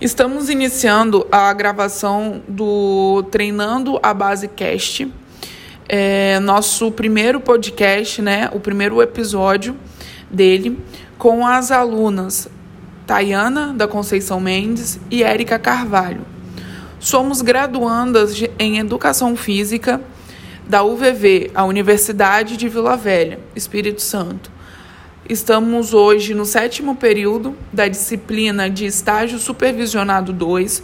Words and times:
Estamos 0.00 0.48
iniciando 0.48 1.26
a 1.30 1.52
gravação 1.52 2.40
do 2.48 3.22
Treinando 3.30 4.00
a 4.02 4.14
Base 4.14 4.48
Cast, 4.48 5.12
é, 5.86 6.40
nosso 6.40 6.90
primeiro 6.90 7.38
podcast, 7.38 8.22
né? 8.22 8.48
O 8.54 8.58
primeiro 8.58 9.02
episódio 9.02 9.76
dele 10.30 10.78
com 11.18 11.46
as 11.46 11.70
alunas 11.70 12.48
Tayana 13.06 13.74
da 13.74 13.86
Conceição 13.86 14.40
Mendes 14.40 14.98
e 15.10 15.22
Érica 15.22 15.58
Carvalho. 15.58 16.22
Somos 16.98 17.42
graduandas 17.42 18.42
em 18.58 18.78
Educação 18.78 19.36
Física 19.36 20.00
da 20.66 20.82
UVV, 20.82 21.50
a 21.54 21.66
Universidade 21.66 22.56
de 22.56 22.70
Vila 22.70 22.96
Velha, 22.96 23.38
Espírito 23.54 24.00
Santo 24.00 24.49
Estamos 25.30 25.94
hoje 25.94 26.34
no 26.34 26.44
sétimo 26.44 26.96
período 26.96 27.54
da 27.72 27.86
disciplina 27.86 28.68
de 28.68 28.84
estágio 28.84 29.38
supervisionado 29.38 30.32
2, 30.32 30.82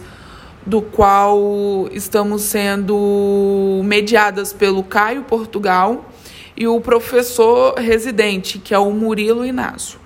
do 0.65 0.81
qual 0.81 1.89
estamos 1.91 2.43
sendo 2.43 3.81
mediadas 3.83 4.53
pelo 4.53 4.85
Caio 4.85 5.23
Portugal 5.23 6.09
e 6.55 6.65
o 6.65 6.79
professor 6.79 7.73
residente, 7.73 8.57
que 8.57 8.73
é 8.73 8.79
o 8.79 8.89
Murilo 8.89 9.45
Inácio. 9.45 9.99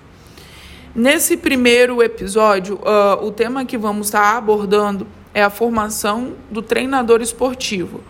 Nesse 0.92 1.36
primeiro 1.36 2.02
episódio, 2.02 2.80
uh, 2.82 3.24
o 3.24 3.30
tema 3.30 3.64
que 3.64 3.78
vamos 3.78 4.08
estar 4.08 4.36
abordando 4.36 5.06
é 5.32 5.40
a 5.44 5.50
formação 5.50 6.32
do 6.50 6.60
treinador 6.60 7.22
esportivo. 7.22 8.00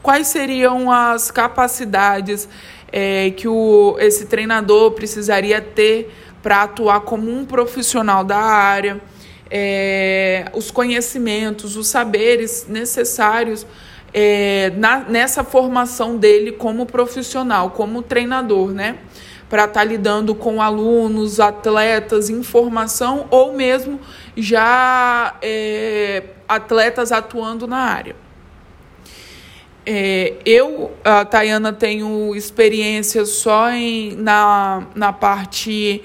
Quais 0.00 0.28
seriam 0.28 0.90
as 0.90 1.32
capacidades 1.32 2.48
é, 2.92 3.30
que 3.30 3.48
o, 3.48 3.96
esse 3.98 4.26
treinador 4.26 4.92
precisaria 4.92 5.60
ter 5.60 6.12
para 6.42 6.62
atuar 6.62 7.00
como 7.00 7.30
um 7.30 7.44
profissional 7.44 8.24
da 8.24 8.38
área, 8.38 9.00
é, 9.50 10.46
os 10.54 10.70
conhecimentos, 10.70 11.76
os 11.76 11.88
saberes 11.88 12.66
necessários 12.68 13.66
é, 14.12 14.72
na, 14.76 15.00
nessa 15.00 15.44
formação 15.44 16.16
dele 16.16 16.52
como 16.52 16.86
profissional, 16.86 17.70
como 17.70 18.02
treinador, 18.02 18.70
né? 18.70 18.98
Para 19.48 19.64
estar 19.64 19.80
tá 19.80 19.84
lidando 19.84 20.34
com 20.34 20.62
alunos, 20.62 21.40
atletas, 21.40 22.30
informação 22.30 23.26
ou 23.30 23.52
mesmo 23.52 24.00
já 24.36 25.36
é, 25.42 26.22
atletas 26.48 27.10
atuando 27.10 27.66
na 27.66 27.78
área. 27.78 28.14
É, 29.86 30.34
eu, 30.44 30.92
a 31.02 31.24
Tayana, 31.24 31.72
tenho 31.72 32.34
experiência 32.36 33.24
só 33.24 33.70
em, 33.70 34.14
na, 34.16 34.86
na 34.94 35.12
parte 35.12 36.02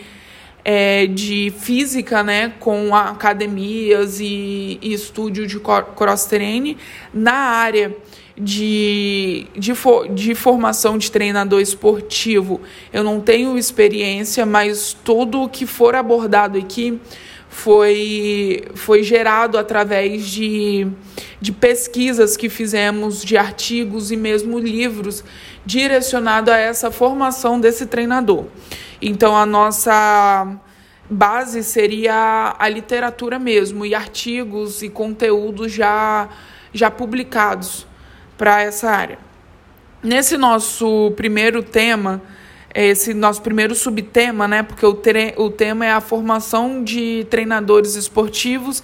é, 0.64 1.06
de 1.06 1.54
física, 1.60 2.24
né, 2.24 2.54
com 2.60 2.96
academias 2.96 4.20
e, 4.20 4.80
e 4.82 4.94
estúdio 4.94 5.46
de 5.46 5.60
cross-training. 5.60 6.78
Na 7.14 7.34
área 7.34 7.96
de, 8.38 9.46
de, 9.56 9.76
for, 9.76 10.08
de 10.08 10.34
formação 10.34 10.98
de 10.98 11.12
treinador 11.12 11.62
esportivo, 11.62 12.62
eu 12.92 13.04
não 13.04 13.20
tenho 13.20 13.58
experiência, 13.58 14.46
mas 14.46 14.98
tudo 15.04 15.44
o 15.44 15.50
que 15.50 15.66
for 15.66 15.96
abordado 15.96 16.58
aqui 16.58 17.00
foi, 17.56 18.64
foi 18.76 19.02
gerado 19.02 19.58
através 19.58 20.28
de, 20.28 20.86
de 21.40 21.54
pesquisas 21.54 22.36
que 22.36 22.50
fizemos, 22.50 23.24
de 23.24 23.38
artigos 23.38 24.12
e 24.12 24.18
mesmo 24.18 24.60
livros 24.60 25.24
direcionado 25.66 26.52
a 26.52 26.58
essa 26.58 26.92
formação 26.92 27.60
desse 27.60 27.86
treinador. 27.86 28.46
Então, 29.02 29.36
a 29.36 29.46
nossa 29.46 30.60
base 31.10 31.64
seria 31.64 32.56
a 32.60 32.68
literatura 32.68 33.40
mesmo, 33.40 33.86
e 33.86 33.96
artigos 33.96 34.84
e 34.84 34.90
conteúdos 34.90 35.72
já, 35.72 36.28
já 36.74 36.92
publicados 36.92 37.88
para 38.38 38.62
essa 38.62 38.92
área. 38.92 39.18
Nesse 40.04 40.38
nosso 40.38 41.14
primeiro 41.16 41.64
tema, 41.64 42.22
esse 42.84 43.14
nosso 43.14 43.42
primeiro 43.42 43.74
subtema, 43.74 44.48
né? 44.48 44.62
Porque 44.62 44.86
o, 44.86 44.94
tre 44.94 45.34
o 45.38 45.50
tema 45.50 45.86
é 45.86 45.92
a 45.92 46.02
formação 46.02 46.84
de 46.84 47.26
treinadores 47.30 47.96
esportivos. 47.96 48.84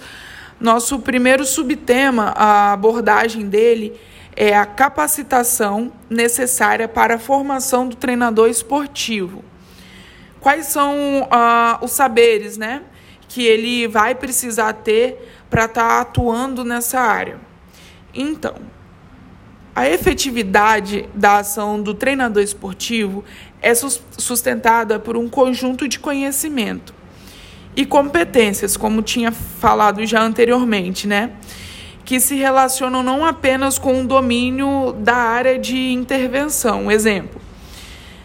Nosso 0.58 0.98
primeiro 1.00 1.44
subtema, 1.44 2.32
a 2.36 2.72
abordagem 2.72 3.48
dele 3.48 4.00
é 4.34 4.56
a 4.56 4.64
capacitação 4.64 5.92
necessária 6.08 6.88
para 6.88 7.16
a 7.16 7.18
formação 7.18 7.86
do 7.86 7.94
treinador 7.94 8.48
esportivo. 8.48 9.44
Quais 10.40 10.66
são 10.66 11.22
uh, 11.22 11.84
os 11.84 11.92
saberes, 11.92 12.56
né? 12.56 12.82
Que 13.28 13.44
ele 13.44 13.86
vai 13.86 14.14
precisar 14.14 14.72
ter 14.72 15.30
para 15.50 15.66
estar 15.66 15.88
tá 15.88 16.00
atuando 16.00 16.64
nessa 16.64 16.98
área. 16.98 17.38
Então, 18.14 18.54
a 19.74 19.88
efetividade 19.88 21.08
da 21.14 21.38
ação 21.38 21.82
do 21.82 21.94
treinador 21.94 22.42
esportivo 22.42 23.24
é 23.62 23.72
sustentada 23.74 24.98
por 24.98 25.16
um 25.16 25.28
conjunto 25.28 25.86
de 25.86 25.98
conhecimento 25.98 26.92
e 27.76 27.86
competências, 27.86 28.76
como 28.76 29.00
tinha 29.00 29.32
falado 29.32 30.04
já 30.04 30.20
anteriormente, 30.20 31.06
né? 31.06 31.30
Que 32.04 32.18
se 32.20 32.34
relacionam 32.34 33.02
não 33.02 33.24
apenas 33.24 33.78
com 33.78 34.02
o 34.02 34.06
domínio 34.06 34.92
da 34.98 35.14
área 35.14 35.58
de 35.58 35.92
intervenção. 35.92 36.90
Exemplo: 36.90 37.40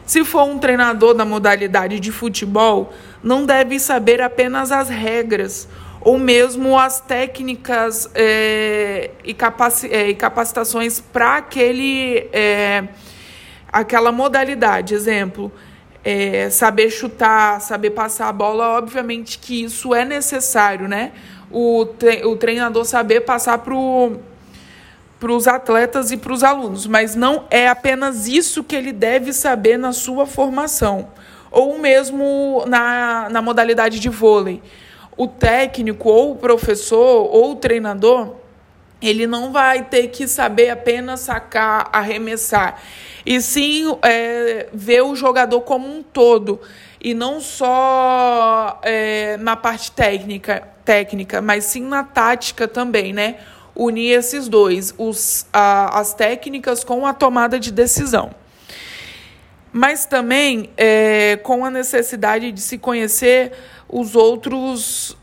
se 0.05 0.25
for 0.25 0.43
um 0.43 0.57
treinador 0.57 1.13
da 1.13 1.23
modalidade 1.23 1.99
de 1.99 2.11
futebol, 2.11 2.93
não 3.21 3.45
deve 3.45 3.79
saber 3.79 4.21
apenas 4.21 4.71
as 4.71 4.89
regras 4.89 5.67
ou 6.01 6.17
mesmo 6.17 6.77
as 6.77 7.01
técnicas 7.01 8.09
é, 8.15 9.11
e, 9.23 9.33
capaci 9.33 9.87
é, 9.91 10.09
e, 10.09 10.15
capacitações 10.15 10.99
para 10.99 11.37
aquele 11.37 12.29
é, 12.31 12.85
aquela 13.71 14.11
modalidade. 14.11 14.93
Exemplo, 14.93 15.51
é, 16.03 16.49
saber 16.49 16.89
chutar, 16.89 17.61
saber 17.61 17.91
passar 17.91 18.29
a 18.29 18.33
bola, 18.33 18.77
obviamente 18.77 19.39
que 19.39 19.63
isso 19.63 19.93
é 19.93 20.05
necessário, 20.05 20.87
né? 20.87 21.11
O, 21.51 21.85
tre 21.85 22.25
o 22.25 22.35
treinador 22.35 22.85
saber 22.85 23.21
passar 23.21 23.59
para 23.59 25.31
os 25.31 25.47
atletas 25.47 26.11
e 26.11 26.17
para 26.17 26.33
os 26.33 26.43
alunos, 26.43 26.85
mas 26.85 27.15
não 27.15 27.45
é 27.49 27.67
apenas 27.67 28.27
isso 28.27 28.63
que 28.63 28.75
ele 28.75 28.91
deve 28.91 29.31
saber 29.31 29.77
na 29.77 29.93
sua 29.93 30.25
formação, 30.25 31.07
ou 31.49 31.79
mesmo 31.79 32.63
na, 32.67 33.29
na 33.29 33.41
modalidade 33.41 33.99
de 33.99 34.09
vôlei 34.09 34.61
o 35.17 35.27
técnico 35.27 36.09
ou 36.09 36.33
o 36.33 36.35
professor 36.35 37.27
ou 37.33 37.53
o 37.53 37.55
treinador, 37.55 38.35
ele 39.01 39.27
não 39.27 39.51
vai 39.51 39.83
ter 39.83 40.07
que 40.07 40.27
saber 40.27 40.69
apenas 40.69 41.21
sacar, 41.21 41.89
arremessar, 41.91 42.81
e 43.25 43.41
sim 43.41 43.97
é, 44.01 44.67
ver 44.73 45.01
o 45.01 45.15
jogador 45.15 45.61
como 45.61 45.87
um 45.87 46.01
todo 46.01 46.59
e 46.99 47.13
não 47.13 47.39
só 47.39 48.79
é, 48.83 49.37
na 49.37 49.55
parte 49.55 49.91
técnica, 49.91 50.67
técnica, 50.83 51.41
mas 51.41 51.65
sim 51.65 51.81
na 51.81 52.03
tática 52.03 52.67
também, 52.67 53.13
né? 53.13 53.37
Unir 53.75 54.17
esses 54.17 54.47
dois, 54.47 54.93
os, 54.97 55.45
a, 55.53 55.99
as 55.99 56.13
técnicas 56.13 56.83
com 56.83 57.05
a 57.05 57.13
tomada 57.13 57.59
de 57.59 57.71
decisão. 57.71 58.31
Mas 59.71 60.05
também 60.05 60.71
é, 60.75 61.37
com 61.43 61.63
a 61.63 61.69
necessidade 61.69 62.51
de 62.51 62.61
se 62.61 62.77
conhecer 62.77 63.51
os 63.87 64.15
outros 64.15 65.15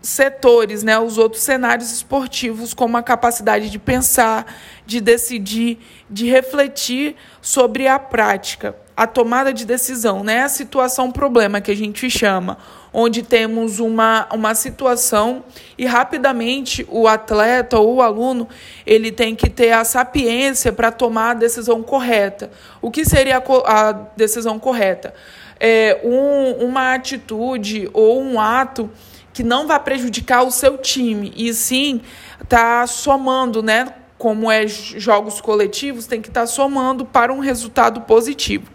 setores, 0.00 0.82
né, 0.82 0.98
os 0.98 1.18
outros 1.18 1.42
cenários 1.42 1.92
esportivos, 1.92 2.72
como 2.72 2.96
a 2.96 3.02
capacidade 3.02 3.68
de 3.68 3.78
pensar, 3.78 4.46
de 4.86 5.00
decidir, 5.00 5.78
de 6.08 6.28
refletir 6.28 7.16
sobre 7.42 7.88
a 7.88 7.98
prática, 7.98 8.76
a 8.96 9.06
tomada 9.06 9.52
de 9.52 9.64
decisão, 9.64 10.22
né, 10.22 10.42
a 10.42 10.48
situação 10.48 11.10
problema 11.10 11.60
que 11.60 11.70
a 11.70 11.76
gente 11.76 12.08
chama, 12.08 12.58
onde 12.92 13.22
temos 13.22 13.80
uma, 13.80 14.28
uma 14.32 14.54
situação 14.54 15.44
e 15.76 15.84
rapidamente 15.84 16.86
o 16.88 17.06
atleta 17.06 17.78
ou 17.78 17.96
o 17.96 18.02
aluno 18.02 18.48
ele 18.86 19.12
tem 19.12 19.34
que 19.34 19.50
ter 19.50 19.72
a 19.72 19.84
sapiência 19.84 20.72
para 20.72 20.90
tomar 20.90 21.30
a 21.30 21.34
decisão 21.34 21.82
correta. 21.82 22.50
O 22.80 22.90
que 22.90 23.04
seria 23.04 23.38
a, 23.38 23.88
a 23.88 23.92
decisão 23.92 24.58
correta? 24.58 25.12
é, 25.60 26.00
um, 26.04 26.66
uma 26.66 26.94
atitude 26.94 27.88
ou 27.92 28.22
um 28.22 28.40
ato 28.40 28.90
que 29.38 29.44
não 29.44 29.68
vai 29.68 29.78
prejudicar 29.78 30.42
o 30.42 30.50
seu 30.50 30.76
time, 30.76 31.32
e 31.36 31.54
sim 31.54 32.00
tá 32.48 32.84
somando, 32.88 33.62
né? 33.62 33.94
Como 34.18 34.50
é 34.50 34.66
jogos 34.66 35.40
coletivos, 35.40 36.08
tem 36.08 36.20
que 36.20 36.26
estar 36.26 36.40
tá 36.40 36.46
somando 36.48 37.04
para 37.04 37.32
um 37.32 37.38
resultado 37.38 38.00
positivo. 38.00 38.68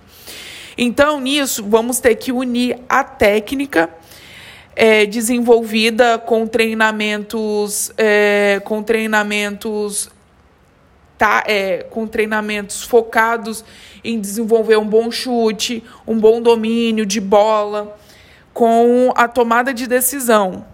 Então, 0.77 1.19
nisso, 1.19 1.65
vamos 1.68 2.00
ter 2.00 2.15
que 2.15 2.31
unir 2.31 2.80
a 2.88 3.04
técnica 3.04 3.89
é, 4.74 5.06
desenvolvida 5.06 6.18
com 6.18 6.48
treinamentos, 6.48 7.92
é, 7.98 8.62
com 8.63 8.81
treinamentos 8.81 10.09
tá, 11.18 11.44
é, 11.45 11.83
com 11.89 12.07
treinamentos 12.07 12.83
focados 12.83 13.66
em 14.01 14.18
desenvolver 14.18 14.77
um 14.77 14.88
bom 14.88 15.12
chute, 15.12 15.83
um 16.07 16.18
bom 16.18 16.42
domínio 16.42 17.06
de 17.06 17.19
bola, 17.19 17.98
com 18.54 19.12
a 19.16 19.28
tomada 19.28 19.74
de 19.74 19.88
decisão, 19.88 20.66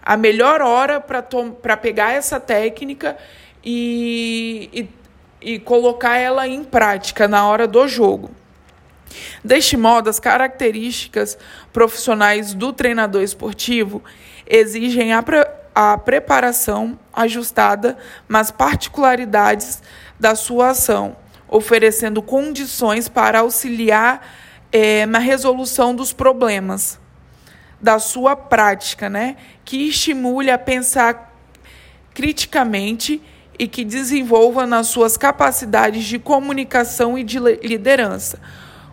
a 0.00 0.16
melhor 0.16 0.62
hora 0.62 1.00
para 1.00 1.76
pegar 1.76 2.12
essa 2.12 2.38
técnica 2.38 3.16
e, 3.64 4.88
e, 5.42 5.54
e 5.54 5.58
colocar 5.58 6.16
ela 6.16 6.46
em 6.46 6.62
prática 6.62 7.26
na 7.26 7.46
hora 7.48 7.66
do 7.66 7.88
jogo. 7.88 8.30
Deste 9.42 9.76
modo, 9.76 10.08
as 10.08 10.20
características 10.20 11.36
profissionais 11.72 12.54
do 12.54 12.72
treinador 12.72 13.22
esportivo 13.22 14.02
exigem 14.46 15.12
a, 15.12 15.22
pre 15.22 15.46
a 15.74 15.98
preparação 15.98 16.98
ajustada, 17.12 17.98
mas 18.28 18.50
particularidades 18.50 19.82
da 20.18 20.36
sua 20.36 20.70
ação, 20.70 21.16
oferecendo 21.48 22.22
condições 22.22 23.08
para 23.08 23.40
auxiliar 23.40 24.24
é, 24.70 25.04
na 25.06 25.18
resolução 25.18 25.94
dos 25.94 26.12
problemas 26.12 27.00
da 27.84 27.98
sua 27.98 28.34
prática, 28.34 29.10
né? 29.10 29.36
Que 29.62 29.88
estimule 29.88 30.50
a 30.50 30.56
pensar 30.56 31.38
criticamente 32.14 33.20
e 33.58 33.68
que 33.68 33.84
desenvolva 33.84 34.66
nas 34.66 34.86
suas 34.86 35.18
capacidades 35.18 36.04
de 36.04 36.18
comunicação 36.18 37.18
e 37.18 37.22
de 37.22 37.38
liderança, 37.38 38.40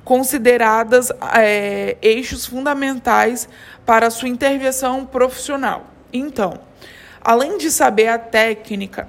consideradas 0.04 1.10
é, 1.34 1.96
eixos 2.02 2.46
fundamentais 2.46 3.48
para 3.86 4.08
a 4.08 4.12
sua 4.12 4.28
intervenção 4.28 5.06
profissional. 5.06 5.86
Então, 6.12 6.60
além 7.22 7.58
de 7.58 7.72
saber 7.72 8.10
a 8.10 8.20
técnica, 8.20 9.08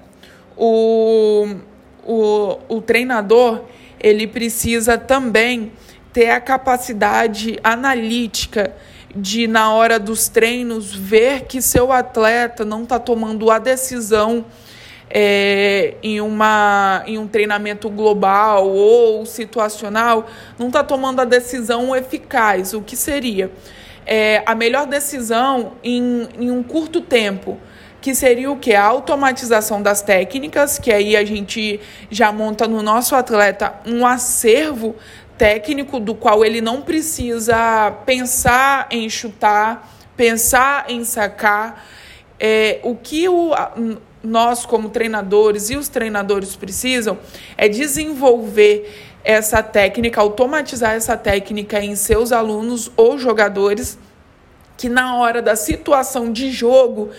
o, 0.57 1.57
o, 2.05 2.59
o 2.69 2.81
treinador 2.81 3.65
ele 3.99 4.29
precisa 4.29 4.97
também 4.97 5.73
ter 6.13 6.31
a 6.31 6.41
capacidade 6.41 7.59
analítica 7.65 8.77
de, 9.15 9.47
na 9.47 9.73
hora 9.73 9.99
dos 9.99 10.29
treinos, 10.29 10.95
ver 10.95 11.43
que 11.43 11.61
seu 11.61 11.93
atleta 11.93 12.65
não 12.65 12.83
está 12.83 12.99
tomando 12.99 13.51
a 13.51 13.59
decisão 13.59 14.45
é, 15.11 15.95
em, 16.03 16.21
uma, 16.21 17.03
em 17.07 17.19
um 17.19 17.27
treinamento 17.27 17.91
global 17.91 18.67
ou 18.67 19.27
situacional, 19.27 20.27
não 20.59 20.69
está 20.69 20.83
tomando 20.83 21.21
a 21.21 21.25
decisão 21.25 21.95
eficaz. 21.95 22.73
O 22.73 22.81
que 22.81 22.97
seria? 22.97 23.51
É, 24.07 24.43
a 24.47 24.55
melhor 24.55 24.87
decisão 24.87 25.73
em, 25.85 26.29
em 26.39 26.51
um 26.51 26.63
curto 26.63 27.01
tempo 27.01 27.59
que 28.03 28.17
seria 28.17 28.51
o 28.51 28.57
que? 28.57 28.75
A 28.75 28.83
automatização 28.83 29.81
das 29.81 30.03
técnicas, 30.03 30.77
que 30.77 30.93
aí 30.93 31.17
a 31.17 31.25
gente 31.25 31.79
já 32.11 32.33
monta 32.33 32.67
no 32.67 32.83
nosso 32.83 33.15
atleta 33.15 33.75
um 33.87 34.05
acervo 34.05 34.97
técnico 35.43 35.99
do 35.99 36.15
qual 36.15 36.45
ele 36.45 36.61
não 36.61 36.83
precisa 36.83 37.91
pensar 38.07 38.87
em 38.93 39.11
chutar, 39.11 39.93
pensar 40.17 40.85
em 40.89 41.03
sacar. 41.05 41.85
É, 42.39 42.79
o 42.85 42.95
que 42.95 43.29
o, 43.29 43.51
nós, 44.23 44.65
como 44.65 44.89
treinadores 44.89 45.69
e 45.69 45.77
os 45.77 45.89
treinadores 45.89 46.55
precisam 46.55 47.19
é 47.57 47.69
desenvolver 47.69 48.89
essa 49.25 49.65
técnica, 49.65 50.21
automatizar 50.21 50.93
essa 50.93 51.17
técnica 51.17 51.83
em 51.83 51.97
seus 51.97 52.31
alunos 52.31 52.93
ou 52.97 53.19
jogadores, 53.19 53.99
que 54.77 54.89
na 54.89 55.17
hora 55.17 55.43
da 55.43 55.57
situação 55.57 56.31
de 56.31 56.53
jogo, 56.53 57.11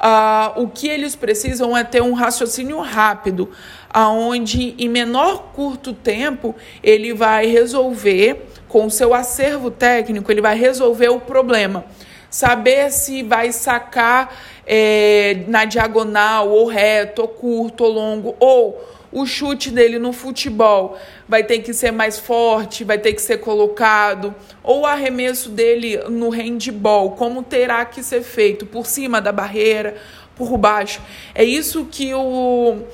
uh, 0.00 0.62
o 0.62 0.68
que 0.68 0.88
eles 0.88 1.14
precisam 1.14 1.76
é 1.76 1.84
ter 1.84 2.02
um 2.02 2.14
raciocínio 2.14 2.80
rápido 2.80 3.50
aonde 3.92 4.74
em 4.78 4.88
menor 4.88 5.50
curto 5.52 5.92
tempo 5.92 6.54
ele 6.82 7.12
vai 7.12 7.46
resolver 7.46 8.46
com 8.68 8.86
o 8.86 8.90
seu 8.90 9.12
acervo 9.12 9.70
técnico, 9.70 10.30
ele 10.30 10.40
vai 10.40 10.56
resolver 10.56 11.08
o 11.08 11.20
problema. 11.20 11.84
Saber 12.30 12.90
se 12.92 13.22
vai 13.22 13.52
sacar 13.52 14.34
é, 14.66 15.42
na 15.48 15.64
diagonal, 15.64 16.48
ou 16.48 16.66
reto, 16.66 17.22
ou 17.22 17.28
curto, 17.28 17.84
ou 17.84 17.90
longo, 17.90 18.36
ou 18.38 18.80
o 19.12 19.26
chute 19.26 19.70
dele 19.70 19.98
no 19.98 20.12
futebol 20.12 20.96
vai 21.28 21.42
ter 21.42 21.58
que 21.58 21.74
ser 21.74 21.90
mais 21.90 22.18
forte, 22.18 22.84
vai 22.84 22.98
ter 22.98 23.12
que 23.12 23.20
ser 23.20 23.38
colocado, 23.38 24.34
ou 24.62 24.82
o 24.82 24.86
arremesso 24.86 25.50
dele 25.50 25.98
no 26.08 26.30
handball, 26.30 27.12
como 27.12 27.42
terá 27.42 27.84
que 27.84 28.02
ser 28.02 28.22
feito, 28.22 28.64
por 28.64 28.86
cima 28.86 29.20
da 29.20 29.32
barreira, 29.32 29.96
por 30.36 30.56
baixo. 30.56 31.00
É 31.34 31.42
isso 31.44 31.86
que 31.90 32.14
o 32.14 32.84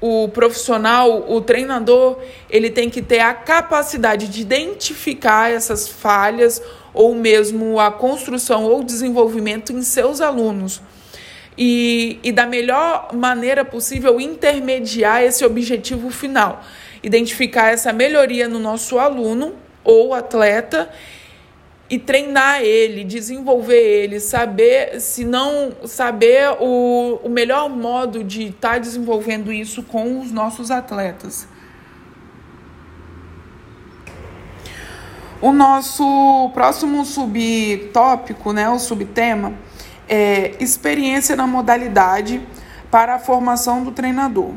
o 0.00 0.28
profissional, 0.28 1.28
o 1.28 1.40
treinador, 1.40 2.18
ele 2.48 2.70
tem 2.70 2.88
que 2.88 3.02
ter 3.02 3.18
a 3.18 3.34
capacidade 3.34 4.28
de 4.28 4.40
identificar 4.40 5.50
essas 5.50 5.88
falhas 5.88 6.62
ou 6.92 7.14
mesmo 7.14 7.78
a 7.78 7.90
construção 7.90 8.64
ou 8.64 8.82
desenvolvimento 8.82 9.72
em 9.72 9.82
seus 9.82 10.20
alunos. 10.20 10.80
E, 11.56 12.20
e 12.22 12.30
da 12.30 12.46
melhor 12.46 13.10
maneira 13.14 13.64
possível 13.64 14.20
intermediar 14.20 15.22
esse 15.22 15.44
objetivo 15.44 16.10
final. 16.10 16.62
Identificar 17.02 17.70
essa 17.70 17.92
melhoria 17.92 18.46
no 18.48 18.58
nosso 18.58 18.98
aluno 18.98 19.54
ou 19.82 20.14
atleta 20.14 20.88
e 21.90 21.98
treinar 21.98 22.62
ele, 22.62 23.02
desenvolver 23.02 23.80
ele, 23.80 24.20
saber, 24.20 25.00
se 25.00 25.24
não 25.24 25.72
saber 25.86 26.50
o, 26.60 27.18
o 27.24 27.28
melhor 27.28 27.70
modo 27.70 28.22
de 28.22 28.48
estar 28.48 28.72
tá 28.72 28.78
desenvolvendo 28.78 29.50
isso 29.50 29.82
com 29.82 30.20
os 30.20 30.30
nossos 30.30 30.70
atletas. 30.70 31.47
O 35.40 35.52
nosso 35.52 36.50
próximo 36.52 37.04
subtópico, 37.04 38.52
né, 38.52 38.68
o 38.68 38.78
subtema, 38.78 39.52
é 40.08 40.56
experiência 40.58 41.36
na 41.36 41.46
modalidade 41.46 42.42
para 42.90 43.14
a 43.14 43.18
formação 43.20 43.84
do 43.84 43.92
treinador. 43.92 44.52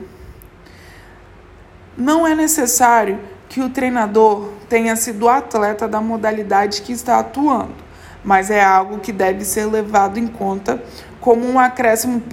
Não 1.96 2.26
é 2.26 2.34
necessário 2.34 3.20
que 3.48 3.62
o 3.62 3.70
treinador 3.70 4.50
tenha 4.68 4.96
sido 4.96 5.30
atleta 5.30 5.88
da 5.88 6.02
modalidade 6.02 6.82
que 6.82 6.94
está 6.94 7.20
atuando, 7.20 7.76
mas 8.24 8.50
é 8.50 8.64
algo 8.64 8.98
que 8.98 9.12
deve 9.12 9.46
ser 9.46 9.66
levado 9.66 10.18
em 10.18 10.26
conta 10.26 10.82
como 11.20 11.48
um 11.48 11.60
acréscimo 11.60 12.24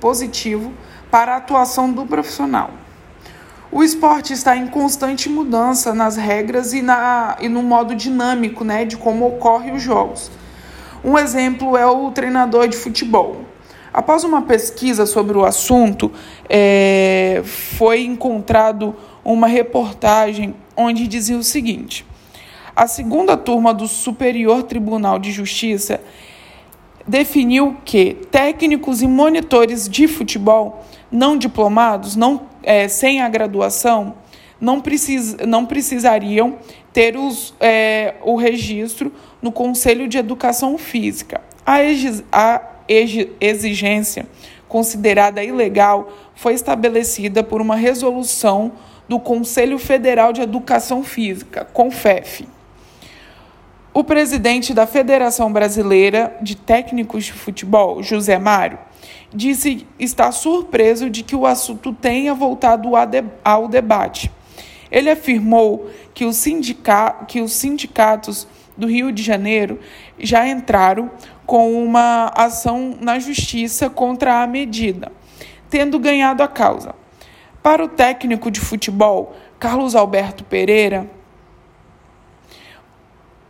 positivo 0.00 0.72
para 1.10 1.34
a 1.34 1.36
atuação 1.36 1.92
do 1.92 2.06
profissional. 2.06 2.70
O 3.74 3.82
esporte 3.82 4.32
está 4.32 4.56
em 4.56 4.68
constante 4.68 5.28
mudança 5.28 5.92
nas 5.92 6.16
regras 6.16 6.72
e, 6.72 6.80
na, 6.80 7.36
e 7.40 7.48
no 7.48 7.60
modo 7.60 7.92
dinâmico 7.92 8.62
né, 8.62 8.84
de 8.84 8.96
como 8.96 9.26
ocorrem 9.26 9.74
os 9.74 9.82
jogos. 9.82 10.30
Um 11.02 11.18
exemplo 11.18 11.76
é 11.76 11.84
o 11.84 12.12
treinador 12.12 12.68
de 12.68 12.76
futebol. 12.76 13.38
Após 13.92 14.22
uma 14.22 14.42
pesquisa 14.42 15.06
sobre 15.06 15.36
o 15.36 15.44
assunto, 15.44 16.12
é, 16.48 17.42
foi 17.44 18.04
encontrado 18.04 18.94
uma 19.24 19.48
reportagem 19.48 20.54
onde 20.76 21.08
dizia 21.08 21.36
o 21.36 21.42
seguinte: 21.42 22.06
a 22.76 22.86
segunda 22.86 23.36
turma 23.36 23.74
do 23.74 23.88
Superior 23.88 24.62
Tribunal 24.62 25.18
de 25.18 25.32
Justiça 25.32 26.00
definiu 27.08 27.76
que 27.84 28.14
técnicos 28.30 29.02
e 29.02 29.08
monitores 29.08 29.88
de 29.88 30.06
futebol 30.06 30.84
não 31.10 31.36
diplomados, 31.36 32.14
não, 32.14 32.53
é, 32.64 32.88
sem 32.88 33.20
a 33.20 33.28
graduação, 33.28 34.14
não, 34.60 34.80
precis, 34.80 35.36
não 35.46 35.66
precisariam 35.66 36.58
ter 36.92 37.16
os, 37.16 37.54
é, 37.60 38.14
o 38.22 38.36
registro 38.36 39.12
no 39.42 39.52
Conselho 39.52 40.08
de 40.08 40.16
Educação 40.16 40.78
Física. 40.78 41.40
A, 41.66 41.78
a 42.32 42.62
exigência 43.40 44.26
considerada 44.68 45.42
ilegal 45.42 46.12
foi 46.34 46.54
estabelecida 46.54 47.42
por 47.42 47.60
uma 47.60 47.76
resolução 47.76 48.72
do 49.08 49.20
Conselho 49.20 49.78
Federal 49.78 50.32
de 50.32 50.40
Educação 50.40 51.02
Física, 51.02 51.64
CONFEF. 51.64 52.48
O 53.92 54.02
presidente 54.02 54.74
da 54.74 54.86
Federação 54.86 55.52
Brasileira 55.52 56.36
de 56.42 56.56
Técnicos 56.56 57.24
de 57.24 57.32
Futebol, 57.32 58.02
José 58.02 58.38
Mário, 58.38 58.78
disse 59.34 59.86
estar 59.98 60.30
surpreso 60.32 61.10
de 61.10 61.22
que 61.22 61.34
o 61.34 61.44
assunto 61.44 61.92
tenha 61.92 62.32
voltado 62.32 62.90
ao 63.44 63.68
debate. 63.68 64.30
Ele 64.90 65.10
afirmou 65.10 65.90
que, 66.14 66.30
sindica 66.32 67.24
que 67.26 67.40
os 67.40 67.52
sindicatos 67.52 68.46
do 68.76 68.86
Rio 68.86 69.10
de 69.10 69.22
Janeiro 69.22 69.80
já 70.18 70.46
entraram 70.46 71.10
com 71.44 71.84
uma 71.84 72.32
ação 72.34 72.96
na 73.00 73.18
justiça 73.18 73.90
contra 73.90 74.42
a 74.42 74.46
medida, 74.46 75.10
tendo 75.68 75.98
ganhado 75.98 76.42
a 76.42 76.48
causa. 76.48 76.94
Para 77.62 77.84
o 77.84 77.88
técnico 77.88 78.50
de 78.50 78.60
futebol, 78.60 79.34
Carlos 79.58 79.94
Alberto 79.94 80.44
Pereira, 80.44 81.10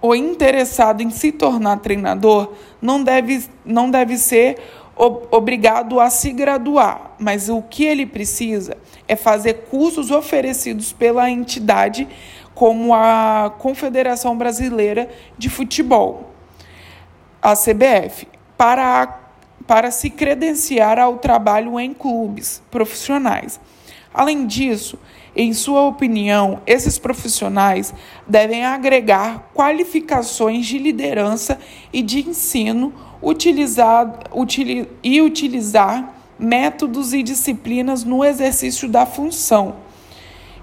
o 0.01 0.15
interessado 0.15 1.01
em 1.01 1.11
se 1.11 1.33
tornar 1.33 1.79
treinador 1.79 2.53
não 2.81 3.03
deve, 3.03 3.45
não 3.65 3.91
deve 3.91 4.19
ser 4.19 4.59
obrigado 4.97 5.99
a 6.01 6.09
se 6.11 6.33
graduar, 6.33 7.15
mas 7.19 7.49
o 7.49 7.63
que 7.63 7.85
ele 7.85 8.07
precisa 8.07 8.77
é 9.09 9.17
fazer 9.17 9.67
cursos 9.71 10.11
oferecidos 10.11 10.93
pela 10.93 11.31
entidade, 11.31 12.09
como 12.55 12.95
a 12.95 13.53
Confederação 13.59 14.37
Brasileira 14.37 15.11
de 15.37 15.51
Futebol, 15.51 16.31
a 17.43 17.55
CBF, 17.55 18.29
para 18.57 19.21
para 19.67 19.91
se 19.91 20.11
credenciar 20.11 20.99
ao 20.99 21.17
trabalho 21.17 21.81
em 21.81 21.95
clubes 21.95 22.63
profissionais. 22.71 23.59
Além 24.15 24.47
disso, 24.47 24.97
em 25.35 25.53
sua 25.53 25.83
opinião, 25.83 26.63
esses 26.65 26.97
profissionais 26.97 27.93
devem 28.29 28.65
agregar 28.65 29.51
qualificações 29.53 30.65
de 30.65 30.79
liderança 30.79 31.59
e 31.93 32.01
de 32.01 32.21
ensino 32.21 32.93
utilizar, 33.21 34.21
util, 34.33 34.87
e 35.03 35.21
utilizar 35.21 36.15
métodos 36.39 37.13
e 37.13 37.25
disciplinas 37.25 38.05
no 38.05 38.25
exercício 38.25 38.89
da 38.89 39.05
função. 39.05 39.77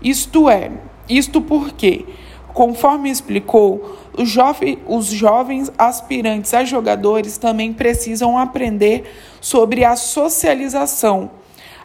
Isto 0.01 0.49
é, 0.49 0.71
isto 1.09 1.41
porque, 1.41 2.05
conforme 2.53 3.09
explicou, 3.09 3.97
os, 4.17 4.29
jovem, 4.29 4.79
os 4.87 5.07
jovens 5.07 5.69
aspirantes 5.77 6.53
a 6.53 6.63
jogadores 6.63 7.37
também 7.37 7.73
precisam 7.73 8.37
aprender 8.37 9.11
sobre 9.41 9.83
a 9.83 9.97
socialização, 9.97 11.31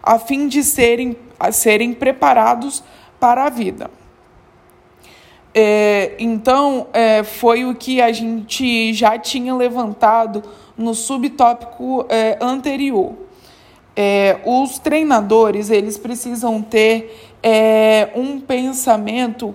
a 0.00 0.18
fim 0.20 0.46
de 0.46 0.62
serem 0.62 1.16
a 1.38 1.52
serem 1.52 1.92
preparados 1.92 2.82
para 3.18 3.44
a 3.44 3.50
vida. 3.50 3.90
É, 5.58 6.12
então, 6.18 6.88
é, 6.92 7.22
foi 7.22 7.64
o 7.64 7.74
que 7.74 8.02
a 8.02 8.12
gente 8.12 8.92
já 8.92 9.18
tinha 9.18 9.54
levantado 9.54 10.42
no 10.76 10.94
subtópico 10.94 12.04
é, 12.10 12.36
anterior. 12.42 13.14
É, 13.96 14.38
os 14.44 14.78
treinadores 14.78 15.70
eles 15.70 15.96
precisam 15.96 16.60
ter 16.60 17.30
é, 17.42 18.10
um 18.14 18.38
pensamento 18.38 19.54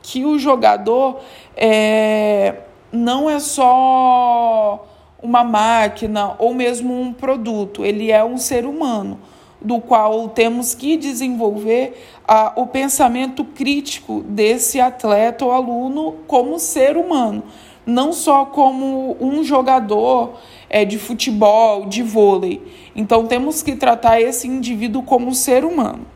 que 0.00 0.24
o 0.24 0.38
jogador 0.38 1.20
é, 1.54 2.60
não 2.90 3.28
é 3.28 3.38
só 3.38 4.88
uma 5.22 5.44
máquina 5.44 6.34
ou 6.38 6.54
mesmo 6.54 6.98
um 6.98 7.12
produto, 7.12 7.84
ele 7.84 8.10
é 8.10 8.24
um 8.24 8.38
ser 8.38 8.64
humano 8.64 9.20
do 9.64 9.80
qual 9.80 10.28
temos 10.28 10.74
que 10.74 10.96
desenvolver 10.96 12.06
ah, 12.26 12.52
o 12.56 12.66
pensamento 12.66 13.44
crítico 13.44 14.22
desse 14.26 14.80
atleta 14.80 15.44
ou 15.44 15.52
aluno 15.52 16.16
como 16.26 16.58
ser 16.58 16.96
humano, 16.96 17.42
não 17.84 18.12
só 18.12 18.44
como 18.44 19.16
um 19.20 19.42
jogador 19.44 20.34
é, 20.68 20.84
de 20.84 20.98
futebol, 20.98 21.86
de 21.86 22.02
vôlei. 22.02 22.62
Então 22.94 23.26
temos 23.26 23.62
que 23.62 23.74
tratar 23.76 24.20
esse 24.20 24.46
indivíduo 24.46 25.02
como 25.02 25.34
ser 25.34 25.64
humano. 25.64 26.06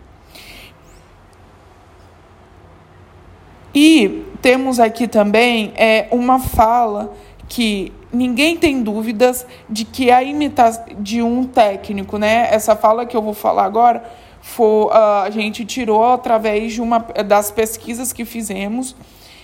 E 3.74 4.24
temos 4.40 4.80
aqui 4.80 5.06
também 5.06 5.72
é, 5.76 6.08
uma 6.10 6.38
fala 6.38 7.12
que 7.48 7.92
ninguém 8.12 8.56
tem 8.56 8.82
dúvidas 8.82 9.46
de 9.68 9.84
que 9.84 10.10
a 10.10 10.22
imitação 10.22 10.84
de 10.98 11.22
um 11.22 11.44
técnico, 11.44 12.18
né? 12.18 12.48
Essa 12.50 12.74
fala 12.74 13.06
que 13.06 13.16
eu 13.16 13.22
vou 13.22 13.34
falar 13.34 13.64
agora, 13.64 14.02
foi, 14.40 14.86
uh, 14.86 15.22
a 15.24 15.30
gente 15.30 15.64
tirou 15.64 16.04
através 16.04 16.72
de 16.72 16.80
uma 16.80 16.98
das 16.98 17.50
pesquisas 17.50 18.12
que 18.12 18.24
fizemos 18.24 18.94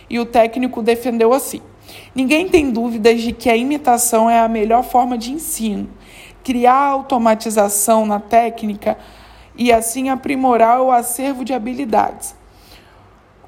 e 0.08 0.18
o 0.18 0.24
técnico 0.24 0.82
defendeu 0.82 1.32
assim. 1.32 1.60
Ninguém 2.14 2.48
tem 2.48 2.70
dúvidas 2.70 3.20
de 3.20 3.32
que 3.32 3.50
a 3.50 3.56
imitação 3.56 4.28
é 4.30 4.40
a 4.40 4.48
melhor 4.48 4.84
forma 4.84 5.18
de 5.18 5.32
ensino. 5.32 5.88
Criar 6.44 6.86
automatização 6.86 8.06
na 8.06 8.20
técnica 8.20 8.96
e 9.56 9.72
assim 9.72 10.08
aprimorar 10.08 10.80
o 10.80 10.90
acervo 10.90 11.44
de 11.44 11.52
habilidades. 11.52 12.34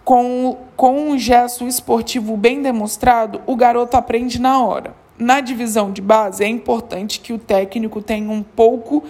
Com, 0.04 0.58
com 0.76 1.10
um 1.10 1.18
gesto 1.18 1.66
esportivo 1.66 2.36
bem 2.36 2.60
demonstrado, 2.60 3.40
o 3.46 3.56
garoto 3.56 3.96
aprende 3.96 4.40
na 4.40 4.62
hora. 4.62 4.94
Na 5.18 5.40
divisão 5.40 5.90
de 5.92 6.02
base, 6.02 6.44
é 6.44 6.48
importante 6.48 7.20
que 7.20 7.32
o 7.32 7.38
técnico 7.38 8.02
tenha 8.02 8.30
um 8.30 8.42
pouco 8.42 9.04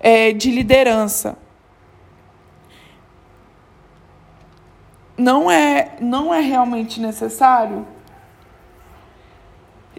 é, 0.00 0.32
de 0.32 0.50
liderança. 0.50 1.36
Não 5.16 5.50
é, 5.50 5.96
não 6.00 6.32
é 6.32 6.40
realmente 6.40 7.00
necessário 7.00 7.86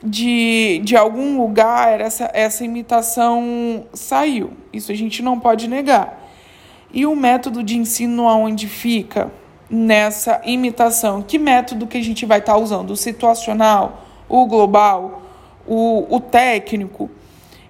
de, 0.04 0.82
de 0.84 0.98
algum 0.98 1.38
lugar 1.38 2.02
essa, 2.02 2.30
essa 2.34 2.66
imitação 2.66 3.88
saiu. 3.94 4.52
Isso 4.72 4.92
a 4.92 4.96
gente 4.96 5.24
não 5.24 5.40
pode 5.40 5.68
negar. 5.68 6.22
E 6.92 7.06
o 7.06 7.16
método 7.16 7.64
de 7.64 7.78
ensino 7.78 8.28
aonde 8.28 8.68
fica? 8.68 9.32
Nessa 9.70 10.42
imitação. 10.46 11.22
Que 11.22 11.38
método 11.38 11.88
que 11.88 11.98
a 11.98 12.04
gente 12.04 12.26
vai 12.26 12.40
estar 12.40 12.54
tá 12.54 12.60
usando? 12.60 12.92
O 12.92 12.98
situacional, 12.98 14.06
o 14.30 14.46
global, 14.46 15.24
o, 15.68 16.06
o 16.16 16.20
técnico? 16.20 17.10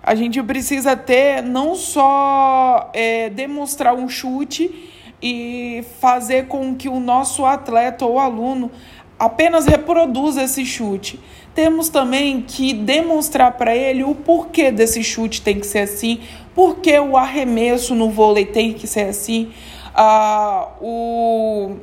A 0.02 0.16
gente 0.16 0.42
precisa 0.44 0.98
ter 0.98 1.42
não 1.42 1.76
só 1.76 2.90
é, 2.94 3.30
demonstrar 3.30 3.96
um 3.96 4.10
chute 4.10 4.90
e 5.22 5.86
fazer 6.02 6.48
com 6.48 6.76
que 6.76 6.90
o 6.90 7.00
nosso 7.00 7.46
atleta 7.46 8.06
ou 8.06 8.20
aluno 8.20 8.70
apenas 9.18 9.66
reproduza 9.66 10.44
esse 10.44 10.66
chute. 10.66 11.18
Temos 11.56 11.88
também 11.88 12.42
que 12.42 12.74
demonstrar 12.74 13.54
para 13.54 13.74
ele 13.76 14.04
o 14.04 14.14
porquê 14.14 14.72
desse 14.72 15.04
chute 15.04 15.42
tem 15.42 15.60
que 15.60 15.68
ser 15.68 15.80
assim, 15.80 16.20
porque 16.54 17.00
o 17.00 17.16
arremesso 17.16 17.96
no 17.96 18.10
vôlei 18.10 18.46
tem 18.46 18.74
que 18.74 18.88
ser 18.88 19.08
assim, 19.08 19.52
ah, 19.94 20.70
o 20.82 21.78